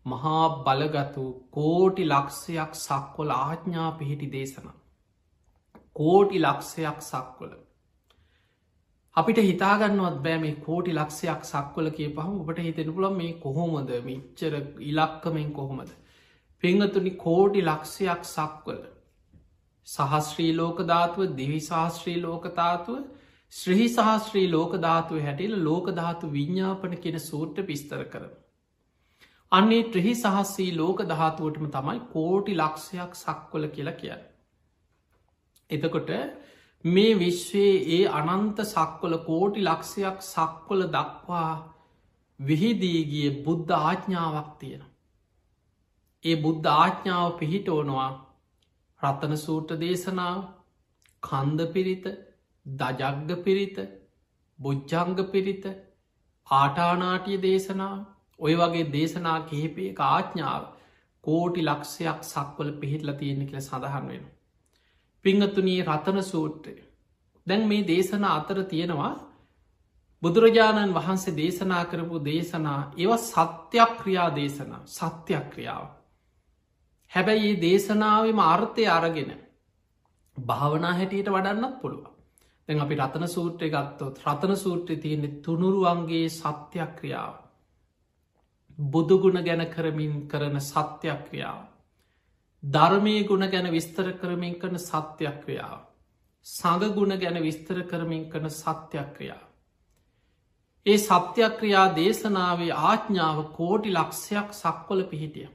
[0.06, 4.68] මහා බලගතු කෝටි ලක්ෂයක් සක්වල ආඥා පිහිටි දේශන.
[5.96, 7.52] කෝටි ලක්ෂයක් සක්වල.
[9.18, 14.56] අපිට හිතාගන්නවත් බෑ මේ කෝටි ලක්ෂයක් සක්වල කිය පහම ඔබට හිතෙන පුළන් මේ කොහොමද මිච්චර
[14.82, 15.90] ඉලක්කමෙන් කොහොමද.
[16.62, 18.82] පෙංගතුනි කෝටි ලක්ෂයක් සක්වල.
[19.88, 22.98] සහස්ශ්‍රී ලෝක ධාතුව දිවිශාස්ත්‍රී ලෝකතාතුව
[23.52, 28.28] ශ්‍රහි සහස්ශ්‍රී ලෝක ධාතුව හැටිල ලෝක ධාතු විඤ්ඥාපන කෙන සූට්‍ර පිස්තර කරන.
[29.52, 34.12] අන්නේ ත්‍රහි සහස්සී ලෝක ධාතුවටම තමයි කෝටි ලක්ෂයක් සක්වල කියලා කිය.
[35.70, 36.10] එතකොට
[36.84, 41.74] මේ විශ්වයේ ඒ අනන්ත සක්වල කෝටි ලක්ෂයක් සක්වල දක්වා
[42.40, 44.84] විහිදීගිය බුද්ධ ආඥාවක් තියෙන.
[46.24, 48.10] ඒ බුද්ධ ආඥාව පිහිටෝනවා
[49.00, 50.38] රත්තන සූට දේශනාව
[51.22, 52.06] කන්ද පිරිත
[52.66, 53.76] දජග්ග පිරිත
[54.58, 55.68] බොජ්ජංග පිරිත
[56.46, 57.94] ආටානාටිය දේශනා
[58.38, 60.72] ඔය වගේ දේශනා කිහිපේ ආඥාව
[61.24, 64.26] කෝටි ලක්ෂයක් සක්වල පිහිටල තියෙන කියල සඳහන් වෙන.
[65.24, 66.76] පිංගතුනී රතන සූට්‍රය
[67.46, 69.14] දැන් මේ දේශන අතර තියෙනවා
[70.22, 75.86] බුදුරජාණන් වහන්සේ දේශනා කරපු දේශනා ඒව සත්‍යයක් ක්‍රියා දේශනා සත්‍යයක් ක්‍රියාව.
[77.10, 79.32] හැබැයි ඒ දේශනාවම අර්ථය අරගෙන
[80.36, 82.14] භාවනා හැටියට වඩන්නත් පුළුවන්.
[82.68, 87.34] දැන් අපි රතන සූත්‍රය ගත්තොත් රතන සූත්‍රය තියන්නේ තුනුරුවන්ගේ සත්‍යක්‍රියාව.
[88.78, 91.62] බුදුගුණ ගැන කරමින් කරන සත්‍යක්‍රියාව.
[92.62, 95.80] ධර්මය ගුණ ගැන විස්තර කරමින් කරන සත්‍යක්‍රියාව.
[96.46, 99.44] සඟගුණ ගැන විස්තර කරමින් කරන සත්‍යක්‍රියාව.
[100.86, 105.48] ඒ සත්‍යක්‍රියා දේශනාවේ ආඥාව කෝටි ලක්ෂයක් සක්වල පිහිටිය.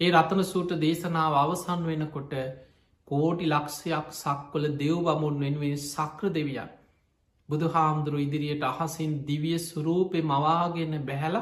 [0.00, 2.34] ඒ රතන සූට දේශනාව අවසන් වෙනකොට
[3.08, 6.70] කෝටි ලක්ෂයක් සක්වල දෙව් බමුන් වෙනුවෙන් සක්‍ර දෙවියන්.
[7.48, 11.36] බුදු හාමුදුරු ඉදිරියට අහසින් දිවිය සුරූපය මවාගෙන බැහැල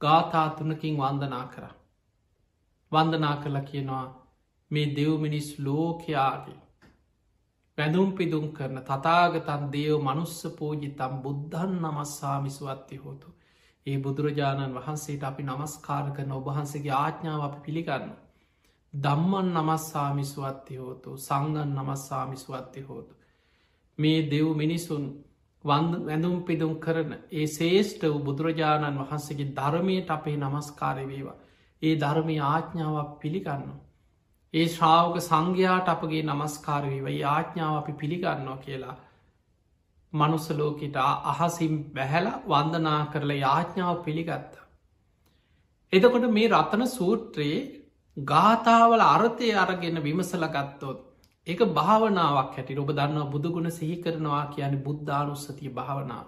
[0.00, 1.64] ගාථාතුනකින් වන්දනා කර.
[2.92, 4.06] වන්දනා කළ කියනවා
[4.70, 6.60] මේ දෙව්මිනිස් ලෝකයාගේ.
[7.78, 13.28] පැදුම් පිදුම් කරන තතාගතන් දේව මනුස්ස පූජිතම් බුද්ධන් නමස්සාමිසුවත්ති හෝතු.
[13.86, 18.12] ඒ බුදුරජාණන් වහන්සේට අපි නමස්කාර කරන ඔබහන්සේගේ ආඥාව අපි පිළිගන්න.
[18.94, 23.14] දම්මන් නමස්සාමිස්වත්ති හෝතු සංගන් නමස්සාමිස්වත්ති හෝතු.
[23.98, 25.04] මේ දෙව් මිනිසුන්
[25.64, 31.38] වන්ද වැඳුම් පිදුම් කරන ඒ සේෂ්ට වූ බුදුරජාණන් වහන්සේගේ ධර්මයට අපේ නමස්කාරය වේවා.
[31.82, 33.64] ඒ ධර්මය ආඥාවක් පිළිගන්න.
[34.54, 38.96] ඒ ශ්‍රාවක සංඝයාට අපගේ නමස්කාරවීව ආඥාව අපි පිළිගන්නවා කියලා.
[40.12, 44.52] මනුස්සලෝකට අහසිම් බැහැල වන්දනා කරලා යාඥාව පිළිගත්ත.
[45.92, 47.60] එතකොට මේ රත්තන සූත්‍රයේ
[48.16, 50.98] ගාථාවල අර්ථය අරගෙන විමසල ගත්තොත්.
[51.46, 56.26] ඒක භාවනාවක් හැටි ඔබ දන්නවා බුදුගුණ සිහි කරනවා කියන බුද්ධානුස්සතිය භාවනාව.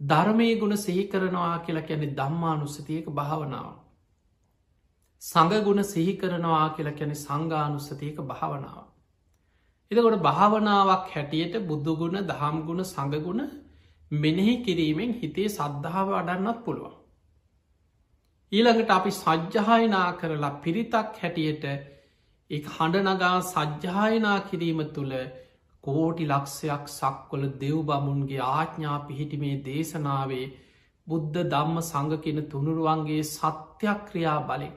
[0.00, 3.77] ධර්මය ගුණ සිහි කරනවා කියලා කියන්නේ දම්මානුස්සතියක භාවනාව.
[5.22, 8.84] සඟගුණ සිහි කරනවා කියලා කැනෙ සංගානුස්සතියක භාවනාව.
[9.90, 13.42] එතකොට භාවනාවක් හැටියට බුද්ධගුණ දහම්ගුණ සඟගුණ
[14.10, 16.94] මෙනෙහි කිරීමෙන් හිතේ සද්ධාව අඩන්නත් පුළුවන්.
[18.52, 21.64] ඊළඟට අපි සජ්්‍යහයනා කරලා පිරිතක් හැටියට
[22.50, 25.14] එ හඬනගා සජ්්‍යායනා කිරීම තුළ
[25.84, 30.46] කෝටි ලක්ෂයක් සක්වල දෙව් බමුන්ගේ ආඥා පිහිටිමේ දේශනාවේ
[31.06, 34.76] බුද්ධ දම්ම සඟකෙන තුනුරුවන්ගේ සත්‍යක්‍රියා බලින්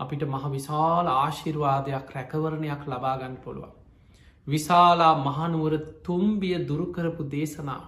[0.00, 3.72] අපිට මහ විශාල ආශිර්වාදයක් රැකවරණයක් ලබාගන්න පුළුවන්.
[4.46, 7.82] විශාලා මහනුවර තුම්බිය දුරුකරපු දේශනා.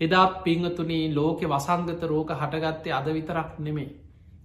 [0.00, 3.90] එදා පිංහතුනී ලෝකෙ වසංගත රෝක හටගත්තේ අද විතරක් නෙමේ.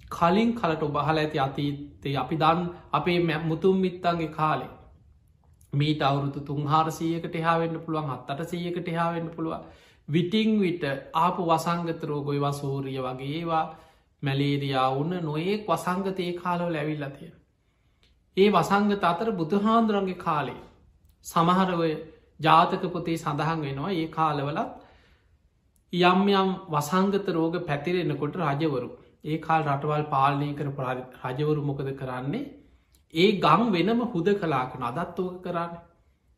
[0.09, 2.61] කලින් කලට ඔබහල ඇති අතීතේ අපි දන්
[2.93, 4.71] අපේ මුතුම් මිත්තන්ගේ කාලේ.
[5.73, 9.53] මීට අවුරුදු තුන්හාරසීයකට එහාවෙන්න පුළුවන් අත්තට සීයකට එහාවෙන්න පුළුව
[10.07, 10.83] විටිං විට
[11.15, 13.65] ආපු වසංගත රෝගොයි වසූරිය වගේ ඒවා
[14.23, 17.35] මැලේරයා උන්න නොඒක් වසංගතයේ කාලව ලැවිල්ල තියෙන.
[18.37, 20.61] ඒ වසංගත අතර බුදුහාන්දුරන්ගේ කාලේ
[21.25, 21.91] සමහරවය
[22.39, 24.71] ජාතක පොතේ සඳහන් වෙනවා ඒ කාලවලත්
[25.93, 28.89] යම් යම් වසංගත රෝග පැතිරෙනකොට රජවරු
[29.23, 30.67] ඒ කාල් රටවල් පාලනය කර
[31.25, 32.49] රජවරු මොකද කරන්නේ?
[33.13, 35.73] ඒ ගං වෙනම හුද කලාකන අදත් ඕක කරන්න.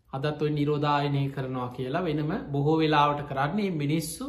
[0.10, 4.26] අදත් ඔයි නිරෝධායනය කරනවා කියලා වෙනම බොහෝ වෙලාවට කරන්නේ මිනිස්සු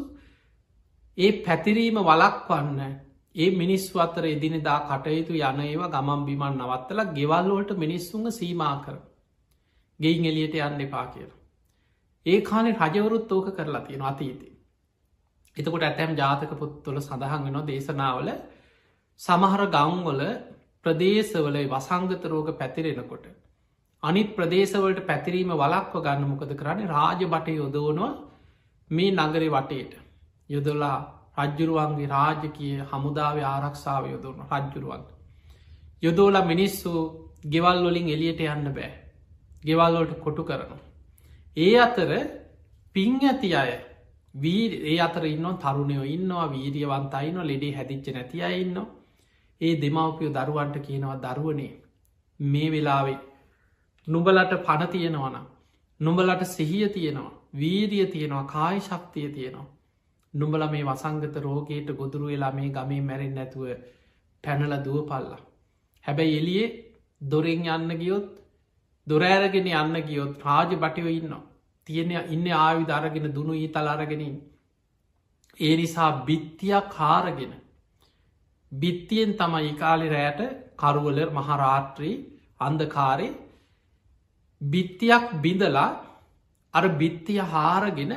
[1.19, 2.93] ඒ පැතිරීම වලක්වන්න
[3.35, 8.97] ඒ මිනිස්ු අතර එදිනෙදා කටයුතු යන ඒවා ගමන් බිමන් නවත්තල ගෙවල්ලෝට මිනිස්සුන්ග සීමා කර.
[10.01, 11.31] ගෙයින් එලියට යන්න එපා කියල.
[12.27, 14.49] ඒ කානේ රජවරුත් ඕක කරලා තියෙන අතීති.
[15.57, 18.29] එතකොට ඇතැම් ජාතක පුත්තුල සඳහන් වෙන දේශනාවල
[19.21, 20.21] සමහර ගංවල
[20.87, 23.25] ප්‍රදේශවල වසංගත රෝග පැතිරෙනකොට.
[24.03, 28.13] අනිත් ප්‍රදේශවලට පැතිරීම වලක්ව ගන්න මොකද කරන්නේ රාජ බටය යොදවනවා
[28.91, 29.93] මේ නගරේ වටේට
[30.51, 30.97] යොදොලා
[31.37, 35.03] රජ්ජුරුවන්ගේ රාජකය හමුදාව ආරක්ෂාව යොදුන රජ්ජුරුවන්.
[36.03, 36.93] යොදෝල මිනිස්සු
[37.47, 38.93] ගෙවල් වලින් එලියට යන්න බෑ.
[39.63, 40.77] ගෙවල්ලෝට කොටු කරනු.
[41.57, 42.11] ඒ අතර
[42.95, 43.73] පින් ඇති අය
[44.35, 48.79] වී ඒ අතර ඉන්න තරුණයෝ ඉන්නවා වීරියවන්තයින ලෙඩේ හැදිච්ච නැති අය ඉන්න.
[49.61, 51.73] ඒ දෙමවපියෝ දරුවන්ට කියනවා දරුවනේ
[52.41, 53.19] මේ වෙලාවේ
[54.07, 55.37] නුබලට පණ තියෙනවන
[56.01, 59.67] නුඹලට සිහිය තියෙනවා වීරිය තියෙනවා කායි ශක්තිය තියෙනවා
[60.35, 63.65] නුඹල මේ වසංගත රෝගයට ගොදුරු වෙලා මේ ගමේ මැරෙන් නැතුව
[64.45, 65.41] පැනල දුව පල්ලා.
[66.05, 66.69] හැබැයි එලියේ
[67.21, 68.29] දොරෙන් යන්න ගියොත්
[69.07, 71.35] දොරෑරගෙන යන්න ගියොත් රාජ බටිව ඉන්න.
[71.87, 74.37] තියෙන ඉන්න ආවි දරගෙන දුනු ඊ තලාරගෙනින්.
[75.59, 77.53] ඒ නිසා බිත්තියක් කාරගෙන.
[78.73, 80.41] බිත්තියෙන් තමයි කාලි රෑට
[80.77, 82.15] කරුවල මහරාත්‍රී
[82.61, 83.29] අන්දකාරය
[84.61, 85.91] බිත්තියක් බිඳලා
[86.75, 88.13] අර බිත්තිය හාරගෙන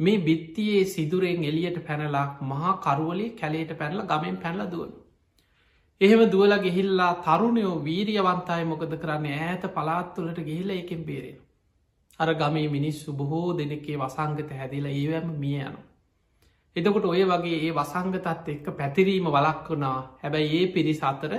[0.00, 4.92] මේ බිත්තියේ සිදුරෙන් එලියට පැනලා මහා කරුවලේ කැලේට පැනල ගමෙන් පැනල දුවන්.
[6.00, 11.38] එහෙම දුවල ගෙහිල්ලා තරුණයෝ වීරියවන්තය මොකද කරන්න ඈත පලාත්තුලට ගිහිල එකෙන් බේරෙන.
[12.20, 15.80] අර ගමේ මිනිස්සු බොහෝ දෙනෙකේ වසංගත හැදිලා ඒවැම මිය යනු.
[16.76, 21.32] එතකොට ඔය වගේ ඒ වසංගතත් එක්ක පැතිරීම වලක් වුණා හැබැයි ඒ පිරිස අතර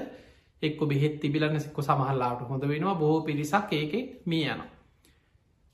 [0.61, 4.61] එක්ක බෙහෙත් තිබිලන්න සික්කො සමහල්ලාට හොඳ වෙනවා බොහෝ පිරිසක් ඒකෙක් මිය යන.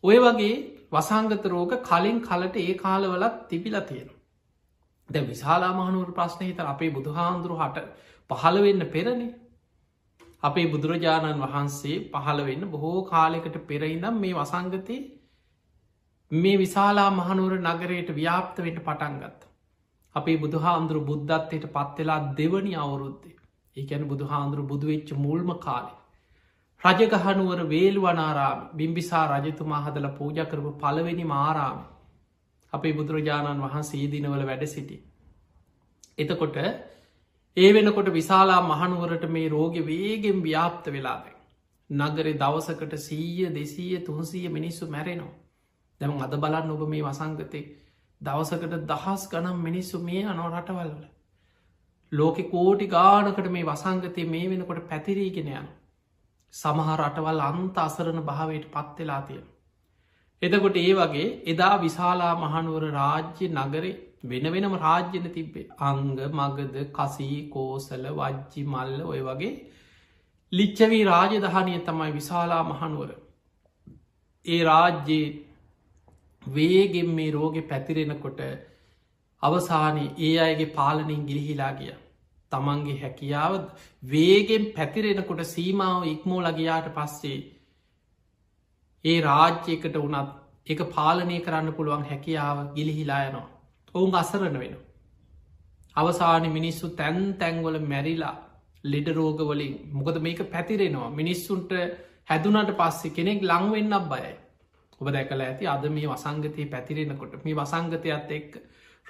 [0.04, 0.56] ඔය වගේ
[0.92, 4.10] වසංගත රෝග කලින් කලට ඒ කාලවලත් තිබිල තියෙන.
[5.10, 7.86] ද විශාලා මහනුවර ප්‍රශ්නය හිත අපේ බුදුහාන්දුරු හට
[8.30, 9.30] පහළ වෙන්න පෙරණි.
[10.44, 14.98] අපේ බුදුරජාණන් වහන්සේ පහළ වෙන්න බොහෝ කාලෙකට පෙරයිදම් මේ වසංගතය
[16.32, 19.40] මේ විශාලා මහනුවර නගරයට ව්‍යාප්ත වෙට පටන්ගත්.
[20.16, 23.36] අපේ බුදුහාන්දුරු බුද්ධත්වයට පත්වෙලා දෙවනි අවුරුද්දේ
[23.76, 26.01] ඒකැන බුදුහාන්දුරු බුදුවෙච්ච මුල්ම කාලේ.
[26.84, 31.82] රජගහනුවර වේල්වනාරාම බිම්බිසා රජතුමා හදල පූජ කරපු පළවෙනි මාරාම
[32.74, 34.98] අපේ බුදුරජාණන් වහන්සේ දිනවල වැඩ සිටි.
[36.18, 36.58] එතකොට
[37.58, 41.26] ඒ වෙනකොට විශාලා මහනුවරට මේ රෝග වේගෙන් ව්‍යාප්ත වෙලාද.
[41.90, 45.36] නගරේ දවසකට සීය දෙසීය තුන්සීය මිනිස්සු මැරෙනවා.
[46.02, 47.62] දැම අද බලන්න ඔබ මේ වසංගතය
[48.22, 51.06] දවසකට දහස් ගනම් මිනිස්සු මේ අනෝ රටවල්ල.
[52.12, 55.70] ලෝකෙ කෝටි ගානකට මේ වසංගතය මේ වෙනකොට පැතිරීගෙන යන.
[56.54, 59.46] සමහා රටවල් අන්ත අසරණ භාවයට පත්වෙලා තියෙන.
[60.42, 63.92] එතකොට ඒ වගේ එදා විශාලා මහනුවර රාජ්‍ය නගරේ
[64.24, 69.54] වෙන වෙනම රාජ්‍යන තිබ්බේ අංග මගද කසී කෝසල වජ්ජි මල්ල ඔය වගේ
[70.52, 73.10] ලිච්චවී රාජධානය තමයි විශාලා මහනුවර.
[74.46, 75.32] ඒ රාජ්‍යයේ
[76.44, 78.42] වේගෙන් මේ රෝගෙ පැතිරෙනකොට
[79.44, 81.94] අවසානයේ ඒ අයගේ පාලනින් ගිලිහිලා ගිය.
[82.52, 83.54] තමන්ගේ හැකියාව
[84.04, 87.40] වේගෙන් පැතිරෙනකොට සීමාව ඉක්මෝ ලගයාට පස්සේ
[89.06, 90.30] ඒ රාජ්‍යයකට වනත්
[90.68, 93.50] එක පාලනය කරන්න පුළුවන් හැකියාව ගිලිහිලා යනවා.
[93.96, 94.76] ඔවුන් අසරණ වෙන.
[95.96, 98.36] අවසාන මිනිස්සු තැන් තැන්වල මැරිලා
[98.84, 101.72] ලෙඩ රෝගවලින් මොකද මේක පැතිරෙනවා මිනිස්සුන්ට
[102.26, 104.34] හැදුනට පස්සේ කෙනෙක් ලංවෙන්නක් බයයි.
[105.02, 108.50] ඔබ දැකල ඇති අද මේ වසංගතය පැතිරෙනකොට මේ වසංගතයත් එක්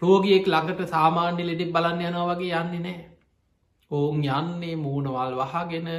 [0.02, 3.11] රෝගියෙක් ළඟට සාමාන්‍ය ලෙඩෙක් බලන්න යනවා වගේ යන්නේ නෑ.
[3.92, 5.90] ඔවුන් යන්නේ මූුණවල් වහගෙන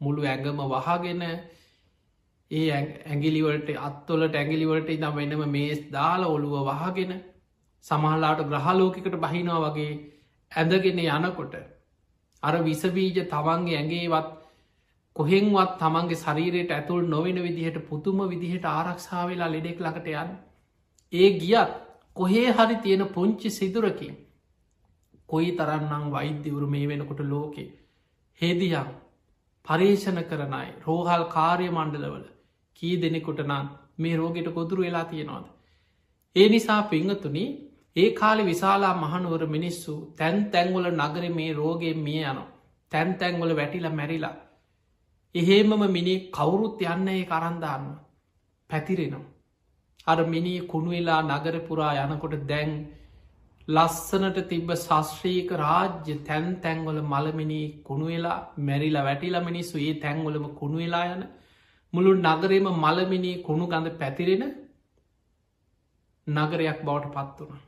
[0.00, 1.22] මුළු ඇඟම වහගෙන
[2.50, 7.12] ඒ ඇගිලිවලට අත්තොලට ඇගිලිවලට ඉදම් වෙනම මේස් දාල ඔළුව වහගෙන
[7.84, 9.92] සමහලාට ග්‍රහලෝකට බහිනවා වගේ
[10.52, 11.54] ඇඳගෙන යනකොට
[12.42, 14.30] අර විසබීජ තමන්ගේ ඇගේවත්
[15.16, 20.30] කොහෙන්වත් තමන්ගේ ශරීරයට ඇතුල් නොවෙන විදිහට පුතුම විදිහට ආරක්ෂා වෙලා ලෙඩෙක් ළඟට යන්න.
[21.12, 21.70] ඒ ගියත්
[22.16, 24.14] කොහේ හරි තියෙන පුංචි සිදුරකින්
[25.30, 27.64] කොයි තරන්නම් වෛද්‍යවරු මේ වෙනකොට ලෝකෙ
[28.40, 28.90] හෙදියම්
[29.66, 32.26] පර්ේෂණ කරනයි රෝහල් කාර්ය මණ්ඩලවල
[32.78, 33.66] කී දෙනෙකුට නම්
[33.98, 35.46] මේ රෝගෙට කොදුරු වෙලා තියෙනවාද.
[36.36, 37.44] ඒ නිසා පිංහතුනි
[37.96, 42.48] ඒ කාලි විශාලා මහනුවර මිනිස්සු තැන් තැන්වල නගර මේ රෝගෙන් මිය යනවා.
[42.92, 44.36] තැන් තැන්වල වැටිලා මැරිලා.
[45.34, 47.84] එහෙමම මිනි කවුරුත් යන්න ඒ කරන්දාන්න
[48.70, 49.28] පැතිරෙනවා.
[50.06, 52.72] අර මිනි කුණුවෙලා නගර පුරා යනකොට දැන්
[53.68, 61.22] ලස්සනට තිබ්බ ශස්ශ්‍රීක රාජ්‍ය තැන් තැන්වල මළමිනි කුණුවෙලා මැරිලා වැටිලා මිනිස්සු ඒ තැන්වලම කුණුවෙලා යන
[61.92, 64.44] මුළු නගරේම මළමිනී කුණු ගඳ පැතිරෙන
[66.26, 67.60] නගරයක් බවට පත් වුණ.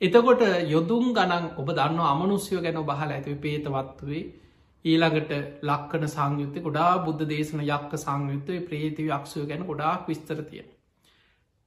[0.00, 4.22] එතකොට යොදුම් ගණන් ඔබ දන්න අමනුස්යෝ ගැන බහල ඇතිව පේතවත්වේ
[4.84, 10.64] ඊළඟට ලක්කන සංයුත්ත ගොඩා බුද්ධ දේශන යක්ක සංයුත්තය ප්‍රේතිව අක්ෂය ගැන ගොඩාක් විස්තරතිය.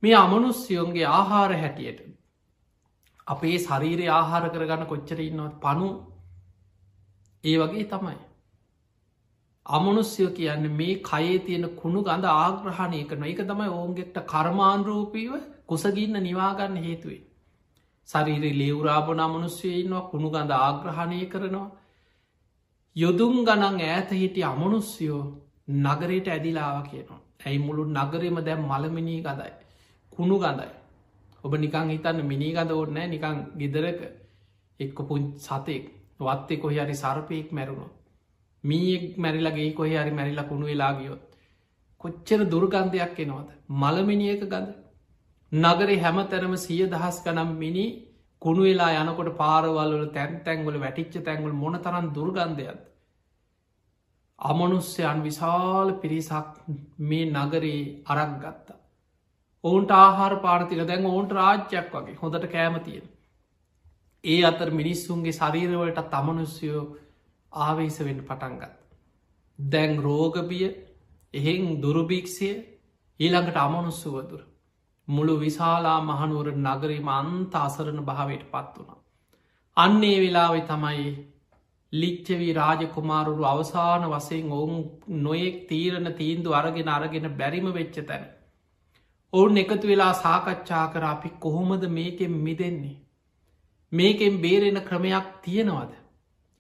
[0.04, 2.17] මේ අමනුස්යෝන්ගේ ආහාර හැටියට
[3.28, 5.90] අපේ ශරීරය ආහාර කරගන්න කොච්චර ඉන්නවත් පනු
[7.44, 8.18] ඒ වගේ තමයි.
[9.66, 15.34] අමනුස්යෝ කියන්න මේ කයේ තියෙන කුණු ගඳ ආග්‍රහණය කරන එක තමයි ඔවුන්ගෙක්ට කර්මාන්රූපීව
[15.66, 17.22] කුසගින්න නිවාගන්න හේතුවේ.
[18.10, 21.70] සරීරි ලේවරාබන අමනුස්්‍යයන්නවා කුණු ගඳ ආග්‍රහණය කරනවා.
[22.96, 25.22] යොදුම් ගණන් ඈත හිටිය අමනුස්යෝ
[25.78, 27.22] නගරයට ඇදිලාව කියනවා.
[27.46, 29.54] ඇයි මුළු නගරෙම දැම් මළමිනී ගදයි.
[30.14, 30.70] කුණු ගඳයි.
[31.44, 34.02] ඔබ නිකං හිතන්න මිනි ගද ඕන්නෑ නිකං ගෙදරක
[34.80, 35.86] එක්ක පුන් සතෙක්
[36.20, 37.88] වත්තෙ කොහරි සර්පයෙක් මැරුණු.
[38.64, 41.22] මීෙක් මැරිලගේ කොහ හරි මැරිලා කුණු වෙලාගියොත්.
[42.02, 43.50] කොච්චර දුර්ගන්ධයක් එනවද.
[43.72, 44.68] මළමිනිියක ගඳ.
[45.52, 47.86] නගරේ හැම තැනම සිය දහස් ගනම් මිනි
[48.42, 52.82] කුණු වෙලා යනකොට පාරවල්ල තැන් තැන්ගොල වැටිච්ච තැන්ගොල් මොන තරන් දුර්ගන්ධයක්ද.
[54.40, 56.50] අමනුස්්‍යයන් විශාල පිරිසක්
[57.00, 58.78] මේ නගරේ අරක් ගත්තා.
[59.68, 63.06] ඔවුන්ට ආහාර පාරතික දැන් ඔවුන්ට රාජ්‍යයක් වගේ හොඳට කෑමතියෙන.
[64.24, 66.84] ඒ අතර මිනිස්සුන්ගේ ශරීරවලට තමනුස්යෝ
[67.52, 68.74] ආවේස වෙන්න පටන්ගත්.
[69.60, 70.68] දැන් රෝගබිය
[71.34, 72.50] එහෙන් දුරුභීක්ෂය
[73.20, 74.42] ඊළඟට අමනුස්සුවදුර.
[75.08, 79.00] මුළු විශාලා මහනුවර නගරීම අන්ත අසරණ භාවයට පත් වුණා.
[79.78, 81.08] අන්නේ වෙලාවෙ තමයි
[81.94, 84.82] ලිච්චවී රාජකුමාරුරු අවසාන වසයෙන් ඔවුන්
[85.20, 88.26] නොයෙක් තීරණ තීන්දු අරගෙන අරගෙන බැරිම වෙච්ච තැන.
[89.38, 92.98] ඔවුන් එකතු වෙලා සාකච්ඡා කර අපි කොහොමද මේකෙන් මිදෙන්නේ.
[93.92, 95.92] මේකෙන් බේරෙන ක්‍රමයක් තියෙනවද.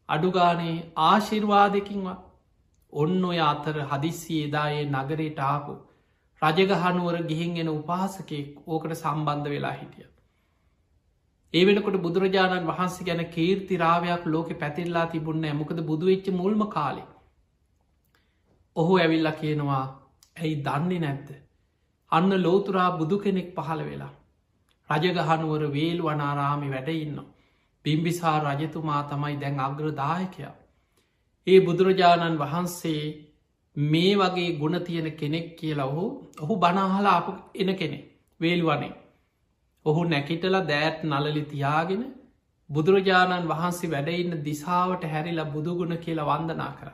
[0.10, 2.26] අඩුගානේ ආශිර්වාදකින්වත්
[2.94, 5.74] ඔන්න ඔය අතර හදිස්සි එදායේ නගරයට ආපු
[6.42, 10.08] රජගහනුවර ගිහින් එෙන උපාසකෙක් ඕකට සම්බන්ධ වෙලා හිටිය.
[11.54, 17.04] ඒ වෙනකොට බුදුරජාණන් වහන්සේ ගැන කීර්තිරාවයක් ලෝක පැතිල්ලා තිබුන්න ඇමකද බුදුවෙච්ච මුල්ම කාලෙ.
[18.76, 19.84] ඔහු ඇවිල්ල කියනවා
[20.38, 21.47] ඇයි දන්නේ නැත්ත.
[22.12, 24.14] අන්න ලෝතුරා බුදු කෙනෙක් පහළ වෙලා.
[24.90, 27.28] රජගහනුවර වේල් වනාරාමි වැඩඉන්නවා.
[27.86, 30.54] බිම්බිසා රජතුමා තමයි දැන් අග්‍රදායකයා.
[31.48, 33.02] ඒ බුදුරජාණන් වහන්සේ
[33.76, 36.06] මේ වගේ ගුණ තියෙන කෙනෙක් කියලා ඔහු
[36.42, 38.00] ඔහු බනාහලා අප එන කෙනෙ
[38.40, 38.94] වේල්වනේ.
[39.86, 42.04] ඔහු නැකිටලා දෑත් නලලි තියාගෙන
[42.70, 46.90] බුදුරජාණන් වහන්සේ වැඩඉන්න දිසාවට හැරිලා බුදුගුණ කියලා වන්දනා කර.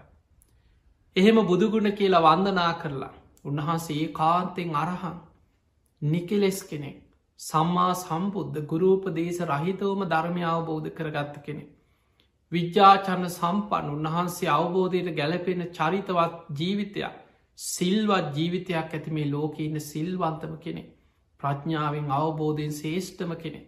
[1.15, 3.13] එහෙම බුදුගුණ කියලා වන්දනා කරලා
[3.45, 5.17] උන්වහන්සේ කාන්තෙන් අරහන්.
[6.01, 6.97] නිකෙලෙස් කෙනෙක්.
[7.39, 11.63] සම්මා සම්බුද්ධ ගුරූපදේශ රහිතවම ධර්මය අවබෝධ කරගත්ත කෙනෙ.
[12.51, 17.15] විද්‍යාචන්න සම්පන් උන්වහන්සේ අවබෝධයට ගැලපෙන චරිතවත් ජීවිතයක්
[17.57, 20.83] සිල්වත් ජීවිතයක් ඇති මේ ලෝක ඉන්න සිල්වන්තම කෙනෙ
[21.39, 23.61] ප්‍රඥාවෙන් අවබෝධයෙන් ශේෂ්ඨම කෙනෙ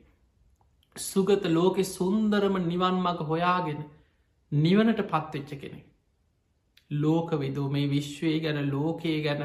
[0.96, 3.82] සුගත ලෝකෙ සුන්දරම නිවන් මඟ හොයාගෙන
[4.52, 5.80] නිවනට පත්වෙච්ච කෙනෙ
[6.98, 9.44] ලෝක විදූ මේ විශ්වය ගැන ලෝකයේ ගැන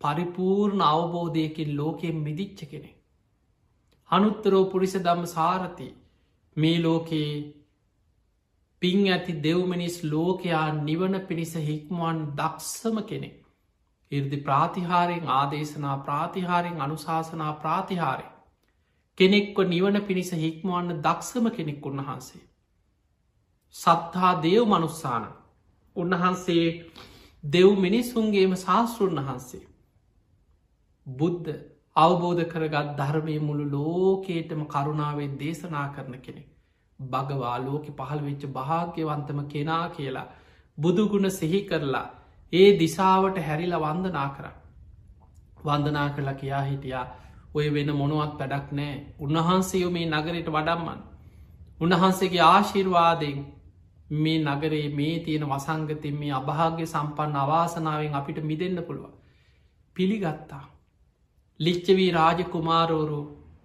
[0.00, 2.90] පරිපූර්ණ අවබෝධයකින් ලෝකයෙන් මිදිච්ච කෙනෙ
[4.10, 5.88] අනුත්තරෝ පුරිස දම්ම සාරති.
[6.56, 7.32] මේ ලෝකයේ
[8.82, 13.36] පින් ඇති දෙව්මනිස් ලෝකයා නිවන පිණිස හික්මුවන් දක්ෂම කෙනෙක්.
[14.12, 18.26] ඉර්දි ප්‍රාතිහාරයෙන් ආදේශනා ප්‍රාතිහාරයෙන් අනුශාසනා ප්‍රාතිහාරය
[19.18, 22.44] කෙනෙක්ව නිවන පිණිස හික්මුවන්න දක්ෂම කෙනෙක් උන්වහන්සේ.
[23.74, 25.24] සත්හා දේව් මනුස්සාන.
[25.96, 26.66] උන්වහන්සේ
[27.44, 29.64] දෙව් මිනිස්සුන්ගේම ශාස්තෘන් වහන්සේ.
[31.06, 31.50] බුද්ධ
[31.96, 36.48] අවබෝධ කරගත් ධර්මය මුළු ලෝකේටම කරුණාවෙන් දේශනා කරන කෙනෙක්.
[37.00, 40.28] භගවා ලෝකෙ පහළ වෙච්ච භාග්‍යවන්තම කෙනා කියලා
[40.78, 42.06] බුදුගුණ සිහි කරලා
[42.52, 44.46] ඒ දිසාවට හැරිල වන්දනා කර.
[45.64, 47.06] වන්දනා කරලා කියා හිටියා
[47.54, 51.00] ඔය වෙන මොනුවත් වැඩක් නෑ උන්වහන්සේයෝ මේ නගරයට වඩම්මන්.
[51.80, 53.40] උන්වහන්සේගේ ආශිර්වාදයෙන්
[54.16, 59.12] මේ නගරේ මේ තියෙන වසංගතින් මේ අභාග්‍ය සම්පන්න අවාසනාවෙන් අපිට මිදන්න පුළුව.
[59.96, 60.64] පිළිගත්තා.
[61.60, 63.20] ලිච්චවී රාජකුමාරෝරු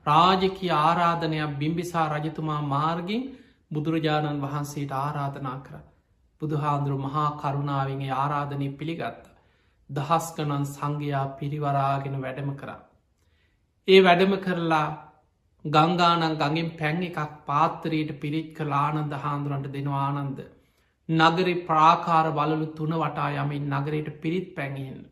[0.06, 3.24] රාජකී ආරාධනයක් බිම්බිසා රජතුමා මාර්ගින්
[3.72, 5.76] බුදුරජාණන් වහන්සේට ආරාධනා කර.
[6.42, 9.26] බුදුහාන්දුරු මහා කරුණාවගේ ආරාධනය පිළිගත්ත.
[9.90, 12.80] දහස්කනන් සංඝයා පිරිවරාගෙන වැඩම කරා.
[13.88, 14.88] ඒ වැඩම කරලා
[15.66, 20.40] ගංගානන් ගඟින් පැන් එකක් පාත්තරයට පිරිත් කළ ආනන්ද හාන්දුරන්ට දෙනවා ආනන්ද.
[21.10, 25.11] නගරි ප්‍රාකාර බලලු තුන වටා යමින් නගරයට පිරිත් පැඟහෙන්න.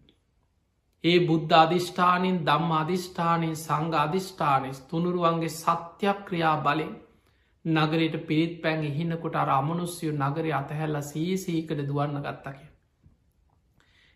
[1.04, 6.92] ඒ බුද්ධ අධිෂ්ඨානින් දම්ම අධිෂ්ඨානය සංඝ අධිෂ්ඨානය තුනුරුවන්ගේ සත්‍යයක් ක්‍රියා බලින්
[7.66, 12.60] නගරයට පිරිත් පැන් එහින්නකොට අර අමනුස්්‍යයෝ නගරය අතහැල්ල සීසීකට දුවන්න ගත්තක.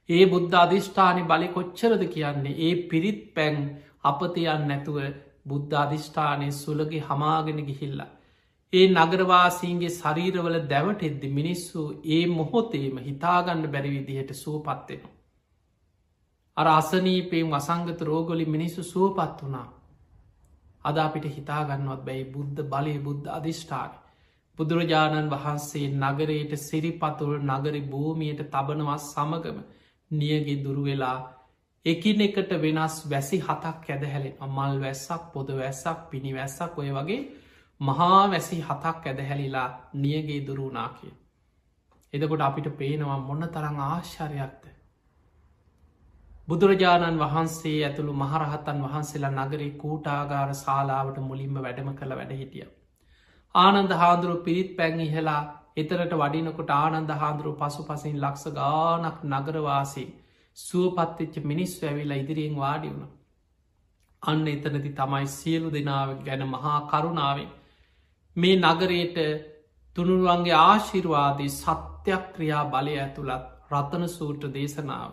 [0.10, 3.58] ඒ බුද්ධ අධිෂ්ඨානය බලි කොච්චරද කියන්නේ ඒ පිරිත් පැන්
[4.04, 5.00] අපතයන් නැතුව
[5.46, 8.12] බුද්ධ අධිෂ්ඨානය සුලගේ හමාගෙන ගිහිල්ලා.
[8.74, 15.04] ඒ නගරවාසීන්ගේ ශරීරවල දැවට එද්දි මිනිස්සු ඒ මොහොතේම හිතාගන්න බැරි විදිහට සුවපත්වෙන.
[16.58, 19.68] අර අසනීපයෙන් වසංගත රෝගොලි මිනිස්සු සුවපත් වනා
[20.86, 23.92] අද අපිට හිතාගන්නවත් බැයි බුද්ධ බලය බුද්ධ අධිෂ්ඨාන.
[24.60, 29.58] බුදුරජාණන් වහන්සේ නගරයට සිරිපතුල් නගරි භූමියයට තබනවස් සමගම
[30.12, 31.18] නියගේ දුරුවෙලා
[31.86, 37.22] එකින එකට වෙනස් වැසි හතක් ඇදහැලෙන් අමල් වැස්සක් පොද වැස්සක් පිණි වැස්සක් ඔය වගේ
[37.82, 41.14] මහා වැසි හතක් ඇදහැලිලා නියගේ දුරුණා කිය.
[42.14, 44.73] එදකොට අපිට පේනවා මොන්න තරං ආශ්චරයක්ද.
[46.48, 52.66] බුදුරජාණන් වහන්සේ ඇතුළු මහරහතන් වහන්සේලා නගරේ කූටාගාර ශාලාවට මුලින්ම වැඩම කළ වැඩ හිටිය.
[53.56, 55.42] ආනන්ද හාදුරු පිරිත් පැන් ඉහලා
[55.76, 60.10] එතරට වඩිනකොට ආනන්ද හාදුරු පසු පසින් ලක්ෂ ගානක් නගරවාසේ
[60.58, 63.10] සුවපත්තිච්ච මිනිස් වැවිලා ඉදිරියෙන් වාඩි වුණ.
[64.24, 67.50] අන්න එතනති තමයි සියලු දෙනාව ගැන මහා කරුණාවෙන්
[68.38, 69.18] මේ නගරයට
[69.96, 75.12] තුනුරුවන්ගේ ආශිර්වාදී සත්‍යයක් ක්‍රියා බලය ඇතුළත් රතන සූට්‍ර දේශනාව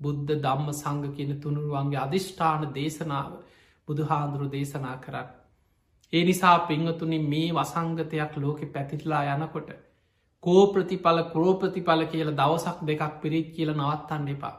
[0.00, 3.32] බුද්ධ දම්ම සංග කියන තුනුරුවන්ගේ අධිෂ්ඨාන දේශනාව
[3.88, 5.28] බුදුහාදුරු දේශනා කරන්න.
[6.12, 9.70] ඒ නිසා පිංහතුනි මේ වසංගතයක් ලෝකෙ පැතිටලා යනකොට
[10.42, 14.56] කෝ ප්‍රතිඵල කරෝප්‍රතිඵල කියල දවසක් දෙකක් පිරිත් කියල නවත්තන්න එපා.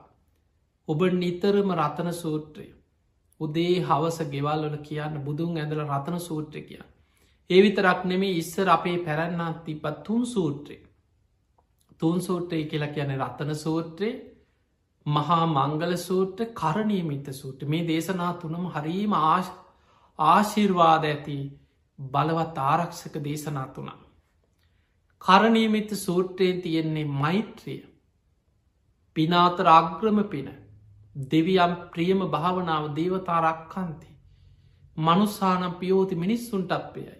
[0.87, 2.67] ඔබ නිතරම රතන සූත්‍රය
[3.39, 6.81] උදේ හවස ගෙවල්වල කියන්න බුදුන් ඇඳල රතන සූත්‍ර කිය.
[7.49, 10.77] ඒ විතරක් නෙමේ ඉස්සර අපේ පැරැන්නා තිබත් තුන් සූත්‍රය.
[11.99, 14.15] තුන් සූත්‍රය කියලා කියන රතන සූත්‍රයේ
[15.07, 19.13] මහා මංගල සූට්‍ර කරණීමිත සූට මේ දේශනා තුනම හරීම
[20.19, 21.37] ආශිර්වාද ඇති
[21.99, 23.99] බලවත් ආරක්ෂක දේශනා තුනා.
[25.21, 27.81] කරණීමිත සූට්‍රයෙන් තියෙන්නේ මෛත්‍රිය
[29.15, 30.49] පිනාතර අග්‍රම පින
[31.15, 34.09] දෙවියම් ප්‍රියම භාවනාව දේවතාරක්කන්ති
[34.97, 37.17] මනුස්සානම් පියෝති මිනිස්සුන්ටත් ප්‍රියයි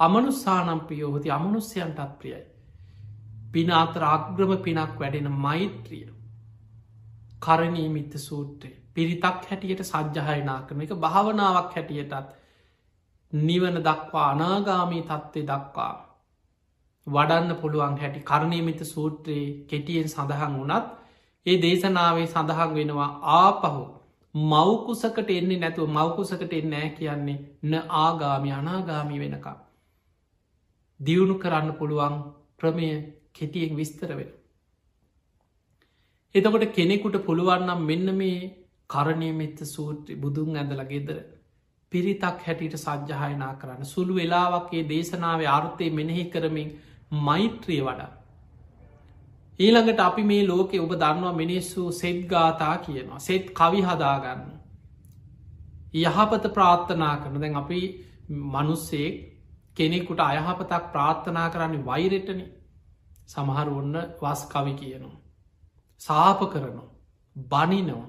[0.00, 2.44] අමනුස්සානම් පියෝති අමනුස්්‍යයන්ටත් ප්‍රියයි.
[3.52, 6.06] පිනාතර අග්‍රම පිනක් වැඩෙන මෛත්‍රිය.
[7.42, 12.36] කරණීමිත්ත සූට්‍රය පිරිතක් හැටියට සජ්්‍යහයනා කරන එක භාවනාවක් හැටියටත්
[13.32, 15.94] නිවන දක්වා අනාගාමී තත්ත්වය දක්වා
[17.06, 20.86] වඩන්න පුළුවන් හැටි කරණීමිත සූත්‍රයේ කෙටියෙන් සඳහන් වනත්
[21.46, 23.84] ඒ දේශනාවේ සඳහන් වෙනවා ආපහු
[24.34, 29.56] මවකුසකට එන්නේ නැතුව මවකුසකට එන්නෑ කියන්නේ න ආගාමි අනාගාමි වෙනකා.
[31.00, 32.16] දියුණු කරන්න පුළුවන්
[32.58, 32.88] ක්‍රමය
[33.32, 34.30] කෙටියෙන් විස්තර වෙන.
[36.34, 38.50] එතකොට කෙනෙකුට පුළුවන්නම් මෙන්න මේ
[38.90, 41.18] කරණය මෙත්ත සූත්‍රය බුදුන් ඇඳල ගෙදර
[41.92, 46.68] පිරිතක් හැටියට සජ්්‍යහයනා කරන්න සුළු වෙලාවක්ගේ දේශනාව අර්ථය මෙනෙහි කරමින්
[47.20, 48.10] මෛත්‍රිය වඩා.
[49.60, 54.42] ඊළඟට අපි මේ ලෝකෙ ඔබ දන්නවා මිනිස්සු සෙත් ගාතා කියනවා සෙත් කවි හදාගන්න.
[55.96, 57.80] යහපත ප්‍රාර්ථනා කරන දැන් අපි
[58.52, 59.14] මනුස්සෙක්
[59.76, 62.40] කෙනෙකුට අයහපතක් ප්‍රාර්ථනා කරන්නේ වෛරෙටන
[63.26, 65.16] සමහර ඔන්න වස් කවි කියනවා.
[66.00, 66.88] සාප කරනවා.
[67.36, 68.06] බනිනවා.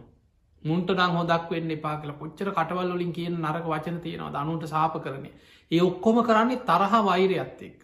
[0.64, 4.96] මුන්ට නං හොදක් වෙන්න එපා කියල කොච්චර කටවල් වලින් කියන නරක වචන තියෙනවා දනුන්ට සාප
[4.98, 5.34] කරන්නේ.
[5.72, 7.82] ඒ ඔක්කොම කරන්නේ තරහ වෛරයත් එක්ක.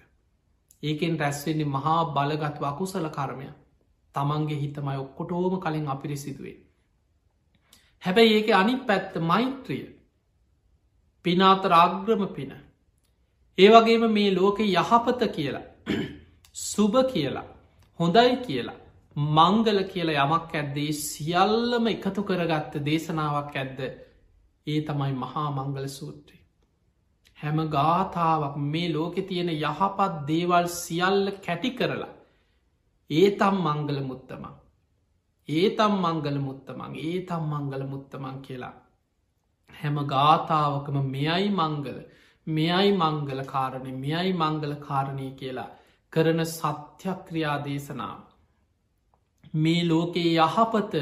[0.84, 3.48] ඒකෙන් රැස්වෙන්නේ මහා බලගත් වකුසල කර්මය
[4.16, 6.58] තමන්ගේ හිතමයි ඔක්කොටෝම කලින් අපිරිසිදුවේ.
[8.04, 9.86] හැබැයි ඒක අනි පැත්ත මෛත්‍රිය
[11.26, 12.52] පිනාතර අග්‍රම පින.
[13.58, 15.66] ඒවගේම මේ ලෝක යහපත කියලා
[16.66, 17.48] සුභ කියලා
[18.00, 18.80] හොඳයි කියලා
[19.16, 23.80] මංගල කියලා යමක් ඇද්දේ සියල්ලම එකතු කරගත්ත දේශනාවක් ඇද්ද?
[24.68, 26.38] ඒ තමයි මහා මංගල සූත්‍රය.
[27.40, 32.14] හැම ගාථාවක් මේ ලෝකෙ තියෙන යහපත් දේවල් සියල්ල කැටි කරලා
[33.10, 34.54] ඒ තම් මංගල මුත්තමං
[35.50, 38.76] ඒ තම් මංගල මුත්තමං ඒ තම් මංගල මුත්තමං කියලා.
[39.70, 42.00] හැම ගාථාවකම මෙයයි මංගල
[42.48, 45.76] මෙයයි මංගල කාරණය මෙයයි මංගල කාරණය කියලා
[46.14, 48.25] කරන සත්‍යක්‍රියා දේශනාව.
[49.56, 50.94] මේ ලෝකයේ යහපත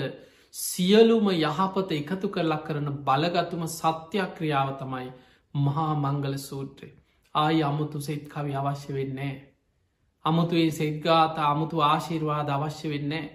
[0.56, 5.08] සියලුම යහපත එකතු කරලා කරන බලගතුම සත්‍යක්‍රියාව තමයි
[5.54, 6.90] මහා මංගල සූත්‍රය
[7.36, 9.34] ආය අමුතු සෙත් කවි අවශ්‍ය වෙන්නේ.
[10.26, 13.32] අමුතුේ සෙද්ගාත අමුතු ආශීර්වාද අවශ්‍ය වෙන්නේ.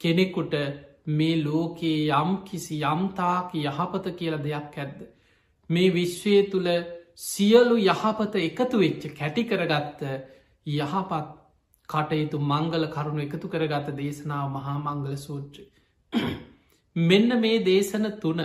[0.00, 0.54] කෙනෙකුට
[1.08, 4.98] මේ ලෝකයේ යම් කිසි යම්තාක යහපත කියල දෙයක් ඇද්ද.
[5.70, 6.68] මේ විශ්වය තුළ
[7.22, 10.00] සියලු යහපත එකතු වෙච්ච කැටි කරගත්ත
[10.66, 11.28] යහපත්
[11.88, 15.64] කටයුතු මංගල කරුණු එකතු කරගත දේශනාව මහා මංගල සූත්‍රය.
[16.96, 18.40] මෙන්න මේ දේශන තුන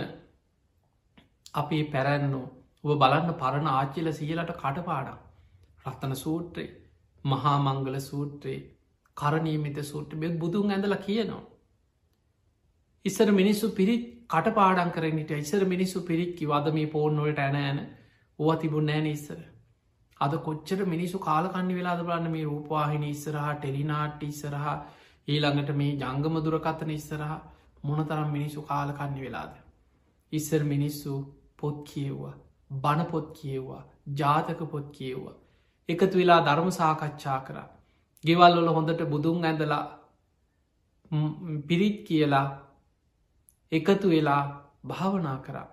[1.54, 2.46] අපේ පැරැන්නෝ.
[2.84, 5.18] ඔබ බලන්න පරණ ආච්චිල සියලට කටපාඩම්.
[5.86, 6.70] රත්තන සූත්‍රයේ
[7.24, 8.60] මහා මංගල සූත්‍රයේ
[9.16, 11.42] කරණීමිත සූට්‍ර බෙ බුදුන් ඇඳල කියනවා.
[13.04, 17.80] ඉස්සර මිනිස්සු පිරිත් කටපාඩන් කරනට ඉස්සර මිනිස්සු පිරික්කි වද මේ පෝර්නොලට ඇනෑන
[18.38, 19.40] ඕව තිබුණ නෑන ඉස්සර.
[20.22, 24.66] අද කොච්චර මිනිසු කාලකන්නි වෙලාද බලන්න මේ රූපවාහිනි ඉස්සරහ ටෙලිනාට්ටි ඉස්සරහ
[25.28, 27.32] ඊළඟට මේ ජංගම දුරකතන ඉස්සරහ
[27.84, 29.54] මොනතරම් මිනිසු කාලකන්නි වෙලාද.
[30.32, 31.12] ඉස්සර මිනිස්සු
[31.56, 32.34] පොත් කියව්වා
[32.70, 33.82] බණපොත් කියව්වා
[34.14, 35.36] ජාතක පොත් කියව්වා.
[35.88, 37.58] එකතු වෙලා ධර්ම සාකච්ඡා කර.
[38.24, 39.84] ගෙවල්වල හොඳට බුදුන් ඇඳලා
[41.68, 42.46] පිරිත් කියලා
[43.72, 44.42] එකතු වෙලා
[44.86, 45.68] භාවනා කරා.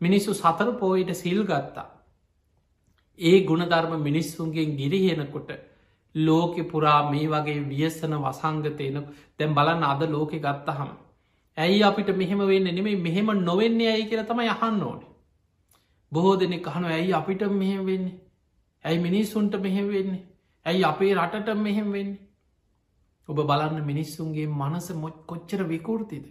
[0.00, 1.91] මිනිස්සු සතර පෝයිට සිල් ගත්තා.
[3.22, 5.50] ඒ ගුණධර්ම මිනිස්සුන්ගෙන් ගිරිහෙනකොට
[6.14, 8.98] ලෝකෙ පුරා මේ වගේ වියසන වසංගතයන
[9.38, 10.90] දැම් බලන්න අද ලෝකෙ ගත්තහම.
[11.58, 15.08] ඇයි අපිට මෙහෙම වෙන්න නෙමේ මෙහෙම නොවෙන්නේ ඇයි කියල තම යහන්න ඕනේ.
[16.12, 18.20] බොහෝ දෙනෙ කහනු ඇයි අපිට මෙහෙම වෙන්නේ.
[18.84, 20.22] ඇයි මිනිස්සුන්ට මෙහෙම වෙන්නේ.
[20.66, 22.20] ඇයි අපේ රටට මෙහෙම වෙන්නේ.
[23.28, 26.24] ඔබ බලන්න මිනිස්සුන්ගේ මනස මොච් කොච්චර විකෘතිද.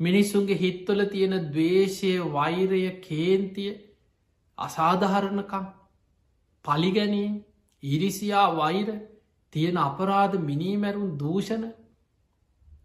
[0.00, 3.72] මිනිස්සුන්ගේ හිත්වල තියෙන දවේශය වෛරය කේන්තිය
[4.58, 5.66] අසාධහරණකම්
[6.64, 7.34] පලිගැනීම්
[7.82, 8.88] ඉරිසියා වෛර
[9.52, 11.64] තියෙන අපරාධ මිනීමැරුන් දූෂණ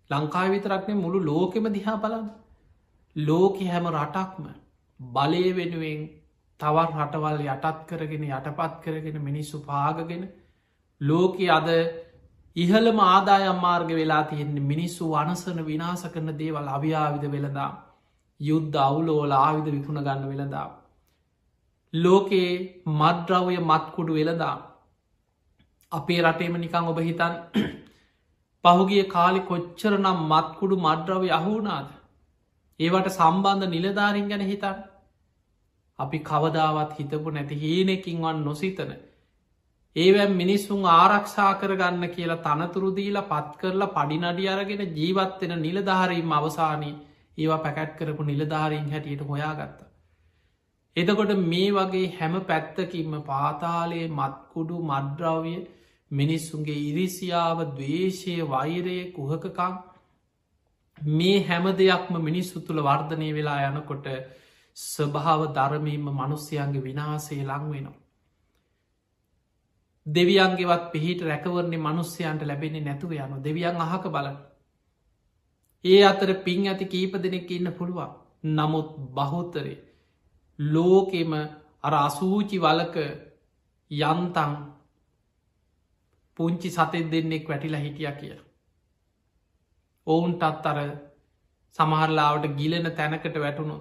[0.10, 2.30] ලංකා විතරක්නේ මුළු ලෝකෙම දිහා බලන්න
[3.16, 4.46] ලෝක හැම රටක්ම
[5.00, 6.02] බලය වෙනුවෙන්
[6.60, 10.24] තවත් රටවල් යටත් කරගෙන යටපත් කරගෙන මිනිස්සු පාගගෙන
[11.02, 11.70] ලෝක අද
[12.56, 17.72] ඉහළම ආදායම් මාර්ග වෙලා තියෙන්නේ මිනිස්සු වනසන විනාස කරන දේවල් අභ්‍යාවිධ වෙළදා
[18.40, 20.68] යුද්ධ අවුලෝල ආවිධ විකුණ ගන්න වෙළදා.
[21.94, 22.52] ලෝකයේ
[22.94, 24.56] මද්‍රවය මත්කුඩු වෙළදා
[25.92, 27.34] අපේ රටේම නිකං ඔබ හිතන්
[28.64, 31.90] පහුගිය කාලි කොච්චර නම් මත්කුඩු මද්‍රව යහුනාද
[32.80, 34.80] ඒවට සම්බන්ධ නිලධාරින් ගැන හිතන්
[36.00, 38.92] අපි කවදාවත් හිතපු නැති හීනෙකින්වන් නොසිතන.
[39.96, 46.96] ඒවැම් මිනිස්සුන් ආරක්ෂා කරගන්න කියලා තනතුරුදීලා පත් කරලා පඩිනඩි අරගෙන ජීවත්වෙන නිලධාරීම් අවසානී
[47.38, 49.91] ඒවා පැකැට් කරපු නිලධාරීන් හැටියට හොයාගත්ත.
[50.98, 55.54] එතකොට මේ වගේ හැම පැත්තකින්ම පාතාලයේ මත්කුඩු මද්‍රව්‍ය
[56.12, 59.78] මිනිස්සුන්ගේ ඉරිසියාව දවේශය වෛරය කුහකකං
[61.12, 64.08] මේ හැම දෙයක්ම මිනිස්සු තුළ වර්ධනය වෙලා යනකොට
[64.78, 68.00] ස්වභාව ධර්මීම මනුස්්‍යයන්ගේ විනාසේ ලං වෙනවා.
[70.06, 74.38] දෙවියන්ගේවත් පිහිට රැකවරන්නේ මනුස්්‍යයන්ට ලැබෙන්නේ නැතුව යනු දෙවියන් අහක බලන්න.
[75.86, 78.12] ඒ අතර පින් ඇති කීප දෙනෙක් ඉන්න පුළුවන්
[78.50, 79.78] නමුත් බහුත්තරේ
[80.60, 81.34] ලෝකෙම
[81.84, 82.98] අර අසූචි වලක
[83.92, 84.54] යන්තන්
[86.40, 88.36] පුංචි සතෙත් දෙන්නෙක් වැටිලා හිටිය කිය.
[90.08, 90.80] ඔවුන්ටත් අර
[91.78, 93.78] සමහරලාවට ගිලෙන තැනකට වැටුණු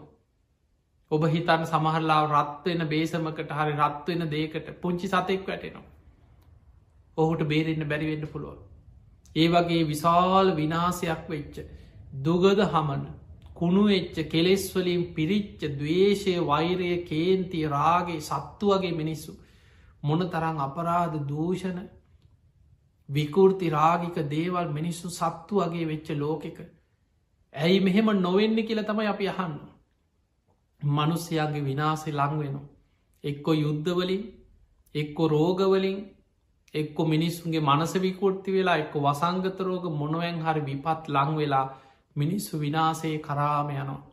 [1.11, 5.89] ඔබ හිතන් සමහරලාව රත්වෙන බේසමකට හරි රත්වෙන දේකට පුංචි සතෙක් වැටෙනවා.
[7.16, 8.61] ඔහුට බේරෙන්න්න බැරිවෙන්න පුළුවන්.
[9.37, 11.57] ඒ වගේ විශාල් විනාසයක් වෙච්ච.
[12.21, 13.03] දුගද හමන
[13.61, 19.33] කුණු එච්ච කෙලෙස්වලින් පිරිච්ච දවේශය වෛරය කේන්ති රාගේ සත්තු වගේ මිනිස්සු.
[20.03, 21.81] මොන තරං අපරාධ දූෂණ
[23.09, 26.59] විකෘති රාගික දේවල් මිනිස්සු සත්තු වගේ වෙච්ච ලෝකෙක.
[27.55, 29.57] ඇයි මෙහෙම නොවෙන්න කියල තමයි අපි අහන්න.
[30.83, 32.69] මනුස්්‍යයන්ගේ විනාසේ ලංවෙනවා.
[33.25, 34.23] එක්කො යුද්ධවලින්
[34.95, 35.99] එක්කො රෝගවලින්
[36.75, 41.67] එක්කො මිනිස්සුන්ගේ මනස විකෘති වෙලා එක්ක වසංගතරෝග මොනුවෙන් හරි විපත් ලංවෙලා
[42.17, 44.07] මිනිස්සු විනාසේ කරාම යනවා.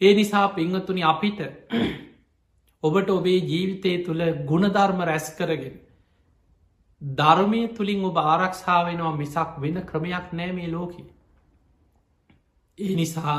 [0.00, 1.40] ඒ නිසා පිංහතුනි අපිට
[2.82, 5.76] ඔබට ඔබේ ජීවිතය තුළ ගුණධර්ම රැස් කරගෙන.
[7.02, 11.02] ධර්මය තුළින් ඔබ ආරක්ෂාවෙනවා මිසක් වෙන ක්‍රමයක් නෑ මේ ලෝකෙ.
[12.78, 13.38] ඒ නිසා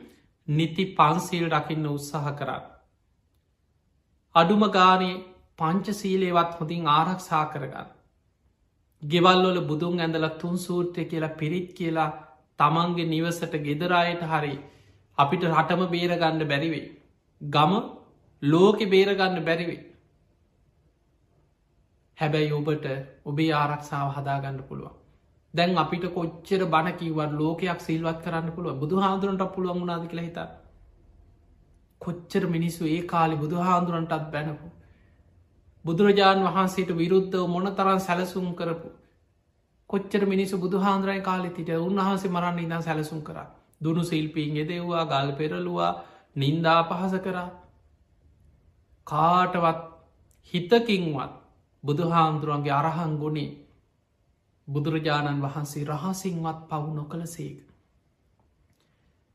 [0.56, 2.64] නිති පන්සීල් රකින්න උත්සාහ කරන්න.
[4.34, 5.16] අඩුම ගානේ
[5.58, 7.88] පංචසීලේවත් හොඳින් ආරක්ෂා කරගන්න.
[9.02, 12.10] ගෙවල්ලොල බුදුන් ඇඳල තුන් සූර්ටය කියලා පිරිත් කියලා
[12.58, 14.54] තමන්ගේ නිවසට ගෙදරායට හරි
[15.18, 16.86] අපිට රටම බේරගන්න බැරිවේ.
[17.40, 17.72] ගම
[18.42, 19.80] ලෝකෙ බේරගන්න බැරිවේ.
[22.18, 22.86] හැබැයි ඔබට
[23.24, 24.94] ඔබේ ආරක්ෂාව හදාගන්න පුළුවන්.
[25.54, 30.48] දැන් අපිට කොච්චර බණකිවත් ලෝකයක් සිල්වත් කරන්න පුළුව බුදු හාදුරන්ට පුළුවන් වුණනාද කියලා හිතා.
[32.00, 34.66] කොච්චර මිනිස්සු ඒ කාලි බුදු හාදුරන්ටත් බැනපු.
[35.84, 38.88] බුදුරජාණන් වහන්සේට විරුද්ධව මොන තරන් සැලසුම් කරපු
[39.90, 43.38] කොච්චර මිනිස්සු බුදු හාන්දුරයි කාලෙතිට උන්වහන්සේ මරන්න ඉදා සැලසුම් කර
[43.80, 45.92] දුනු සිල්පීන් ෙදෙව්වා ගල් පෙරලුවා
[46.36, 47.48] නින්දා පහස කරා
[49.06, 49.80] කාටවත්
[50.54, 51.32] හිතකින්වත්
[51.84, 53.50] බුදුහාන්දුරුවන්ගේ අරහන් ගුණේ
[54.68, 57.58] බුදුරජාණන් වහන්සේ රහසිංවත් පවු නොකළ සේක.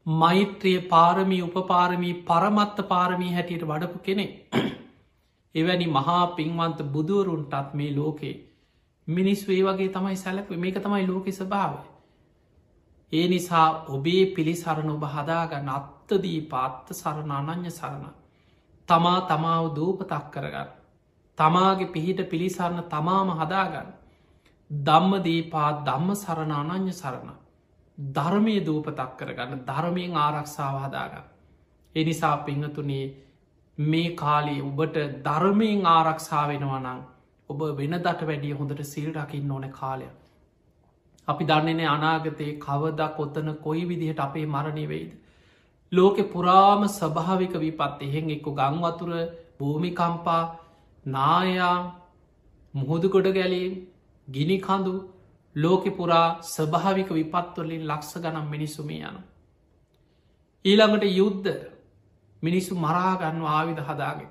[0.06, 4.26] මෛත්‍රිය පාරමී උපපාරමී පරමත්ත පාරමී හැටියට වඩපු කෙනෙ.
[5.56, 8.36] එවැනි මහා පින්වන්ත බුදුවරුන්ටත් මේ ලෝකේ
[9.12, 11.74] මිනිස් වේ වගේ තමයි සැලප මේක තමයි ලෝක ස්භාව.
[13.14, 18.05] ඒ නිසා ඔබේ පිළිසරණ ඔබ හදාගන්න අත්තදී පාත්ත සරණ අනං්‍ය සරණ.
[18.89, 20.70] තමා තමාව දූපතක් කරගන්න.
[21.38, 23.89] තමාගේ පිහිට පිළිසරණ තමාම හදාගන්න.
[24.70, 27.32] දම්ම දීපාත් දම්ම සරණ අනං්‍ය සරණ.
[27.97, 31.26] ධර්මය දූපතක් කරගන්න ධර්මයෙන් ආරක්ෂාව හදාගන්න.
[31.95, 33.05] එනිසා පිංහතුනේ
[33.78, 37.01] මේ කාලේ ඔබට ධර්මයෙන් ආරක්ෂා වෙනවනං
[37.52, 40.08] ඔබ වෙන දට වැඩිය හොඳට සිල් රකින්න ඕන කාලය.
[41.28, 45.12] අපි දන්නේන අනාගතයේ කවදක් ඔත්තන කොයි විදිහට අපේ මරණය වෙයිද.
[45.91, 49.12] ලෝකෙ පුරාම ස්භාවික විපත් එහෙන් එක්ක ගංවතුර
[49.60, 50.43] භූමිකම්පා
[51.06, 51.78] නායා
[52.74, 53.74] මුහුදුකොඩ ගැලීම්
[54.28, 54.93] ගිනිකඳු
[55.56, 59.18] ලෝකෙ පුරා ස්භාවික විපත්වලින් ලක්ෂ ගනම් මිනිස්සුමේ යන.
[60.66, 61.49] ඊළඟට යුද්ධ
[62.43, 64.30] මිනිස්සු මරාගන්න ආවිධ හදාගෙන.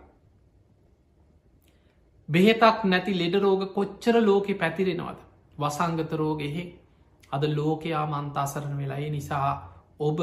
[2.30, 5.18] බෙහෙතක් නැති ලෙඩ රෝග කොච්චර ලෝකෙ පැතිරෙනවද?
[5.58, 6.62] වසංගත රෝගෙහෙ
[7.30, 9.50] අද ලෝකයා මන්ත අසරණ වෙලායි නිසා
[10.00, 10.20] ඔබ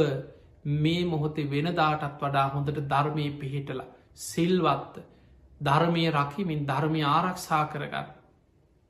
[0.76, 3.82] මේ මොහොතේ වෙන දාටත් වඩා හොඳට ධර්මය පිහිටල
[4.24, 4.95] සිල්වත්ත
[5.62, 8.08] ධර්මය රකිමින් ධර්මය ආරක්ෂා කරගන්න.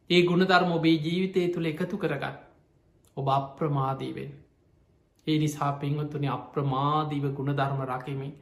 [0.10, 2.36] ඒ ගුණධර්ම ඔබේ ජීවිතය තුළ එකතු කරගන්න.
[3.18, 4.32] ඔබ අප්‍රමාදීවෙන්
[5.28, 8.34] ඒ නිසා පින්වත්තුනි අප්‍රමාදීව ගුණධර්ම රකිමින්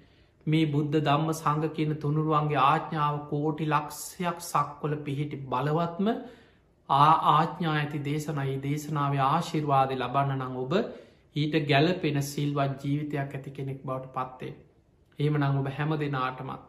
[0.48, 6.10] මේ බුද්ධ දම්ම සංග කියන තුනුරුවන්ගේ ආඥාව කෝටි ලක්ෂයක් සක්වල පිහිටි බලවත්ම
[6.90, 10.78] ආ ආඥා ඇති දේශනයි දේශනාව ආශිර්වාද ලබන්න නං ඔබ
[11.36, 14.54] ඊට ගැලපෙන සිල්වත් ජීවිතයක් ඇති කෙනෙක් බවට පත්තේ.
[15.20, 16.62] ඒම නං ඔබ හැම දෙනාටමත්.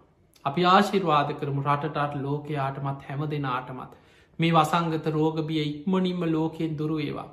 [0.45, 3.93] අපි ආශිර්වාද කරමු රටටත් ලෝකයාටමත් හැම දෙනාටමත්.
[4.39, 7.29] මේ වසංගත රෝගබිය ඉක්මනින්ම ලෝකයෙන් දුරු ඒවා.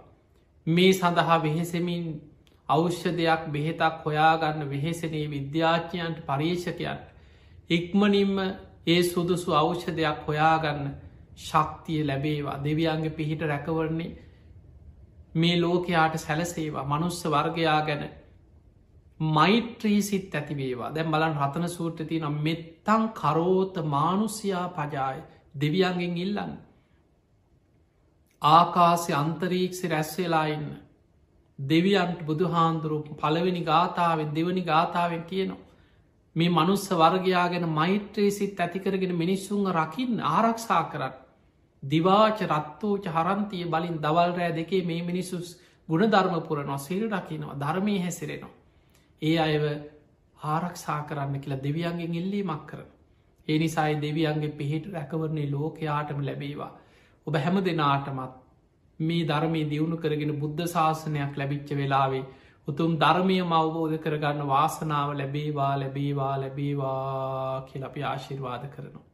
[0.68, 2.06] මේ සඳහා වෙහෙසෙමින්
[2.70, 7.04] අවශ්‍යදයක් බෙහෙතක් හොයාගන්න වෙහෙසනේ විද්‍යාඥයන්ට පරීක්ෂකයන්ට.
[7.70, 8.38] ඉක්මනින්ම
[8.88, 10.92] ඒ සුදුසු අවෂ්‍ය දෙයක් හොයාගන්න
[11.38, 12.58] ශක්තිය ලැබේවා.
[12.60, 14.18] දෙවියන්ගේ පිහිට රැකවරන්නේ
[15.36, 16.86] මේ ලෝකයාට සැලසේවා.
[16.86, 18.04] මනුස්ස වර්ගයා ගැන
[19.20, 25.20] මෛත්‍රී සිත් ඇතිවේවා දැම් බලන් රතන සූර්තති නම් මෙත්තං කරෝත මානුස්‍යයා පජාය.
[25.56, 26.54] දෙවියන්ගෙන් ඉල්ලන්න.
[28.42, 30.68] ආකාසි අන්තරීක්ෂි රැස්වෙලා ඉන්න.
[31.64, 35.62] දෙවියන්ට බුදුහාන්දුරු පළවෙනි ගාථාවෙන් දෙවනි ගාථාවෙන් කියනවා.
[36.36, 41.14] මේ මනුස්ස වර්ගයාගෙන මෛත්‍රී සිත් ඇතිකරගෙන මිනිස්සුන් රකින්න ආරක්ෂා කරන්න.
[41.84, 45.48] දිවාච රත්තෝච හරන්තිය බලින් දවල් රෑ දෙකේ මේ මිනිස්සුස්
[45.90, 48.54] ගුණ ධර්මපුර නොසිල් රකිනවා ධර්මය හැසිරෙනවා.
[49.22, 49.64] ඒ අයව
[50.38, 52.80] ආරක්ෂා කරන්න කියලා දෙවියන්ගෙන් ඉල්ලීමක් කර.
[53.48, 56.72] ඒ නිසායි දෙවියන්ගේ පිහිට රැකවරණේ ලෝකයාටම ලැබේවා.
[57.28, 58.43] ඔබ හැම දෙනාටමත්
[59.00, 62.26] මේ ධර්මය දියුණු කරගෙන බුද්ධ ශාසනයක් ලැබිච්ච වෙලාවේ
[62.68, 69.06] උතුම් ධර්මය මවබෝධ කරගන්න වාසනාව ලැබේවා ලැබේවා ලැබේවා කියලපි ආශිර්වාද කරනවා.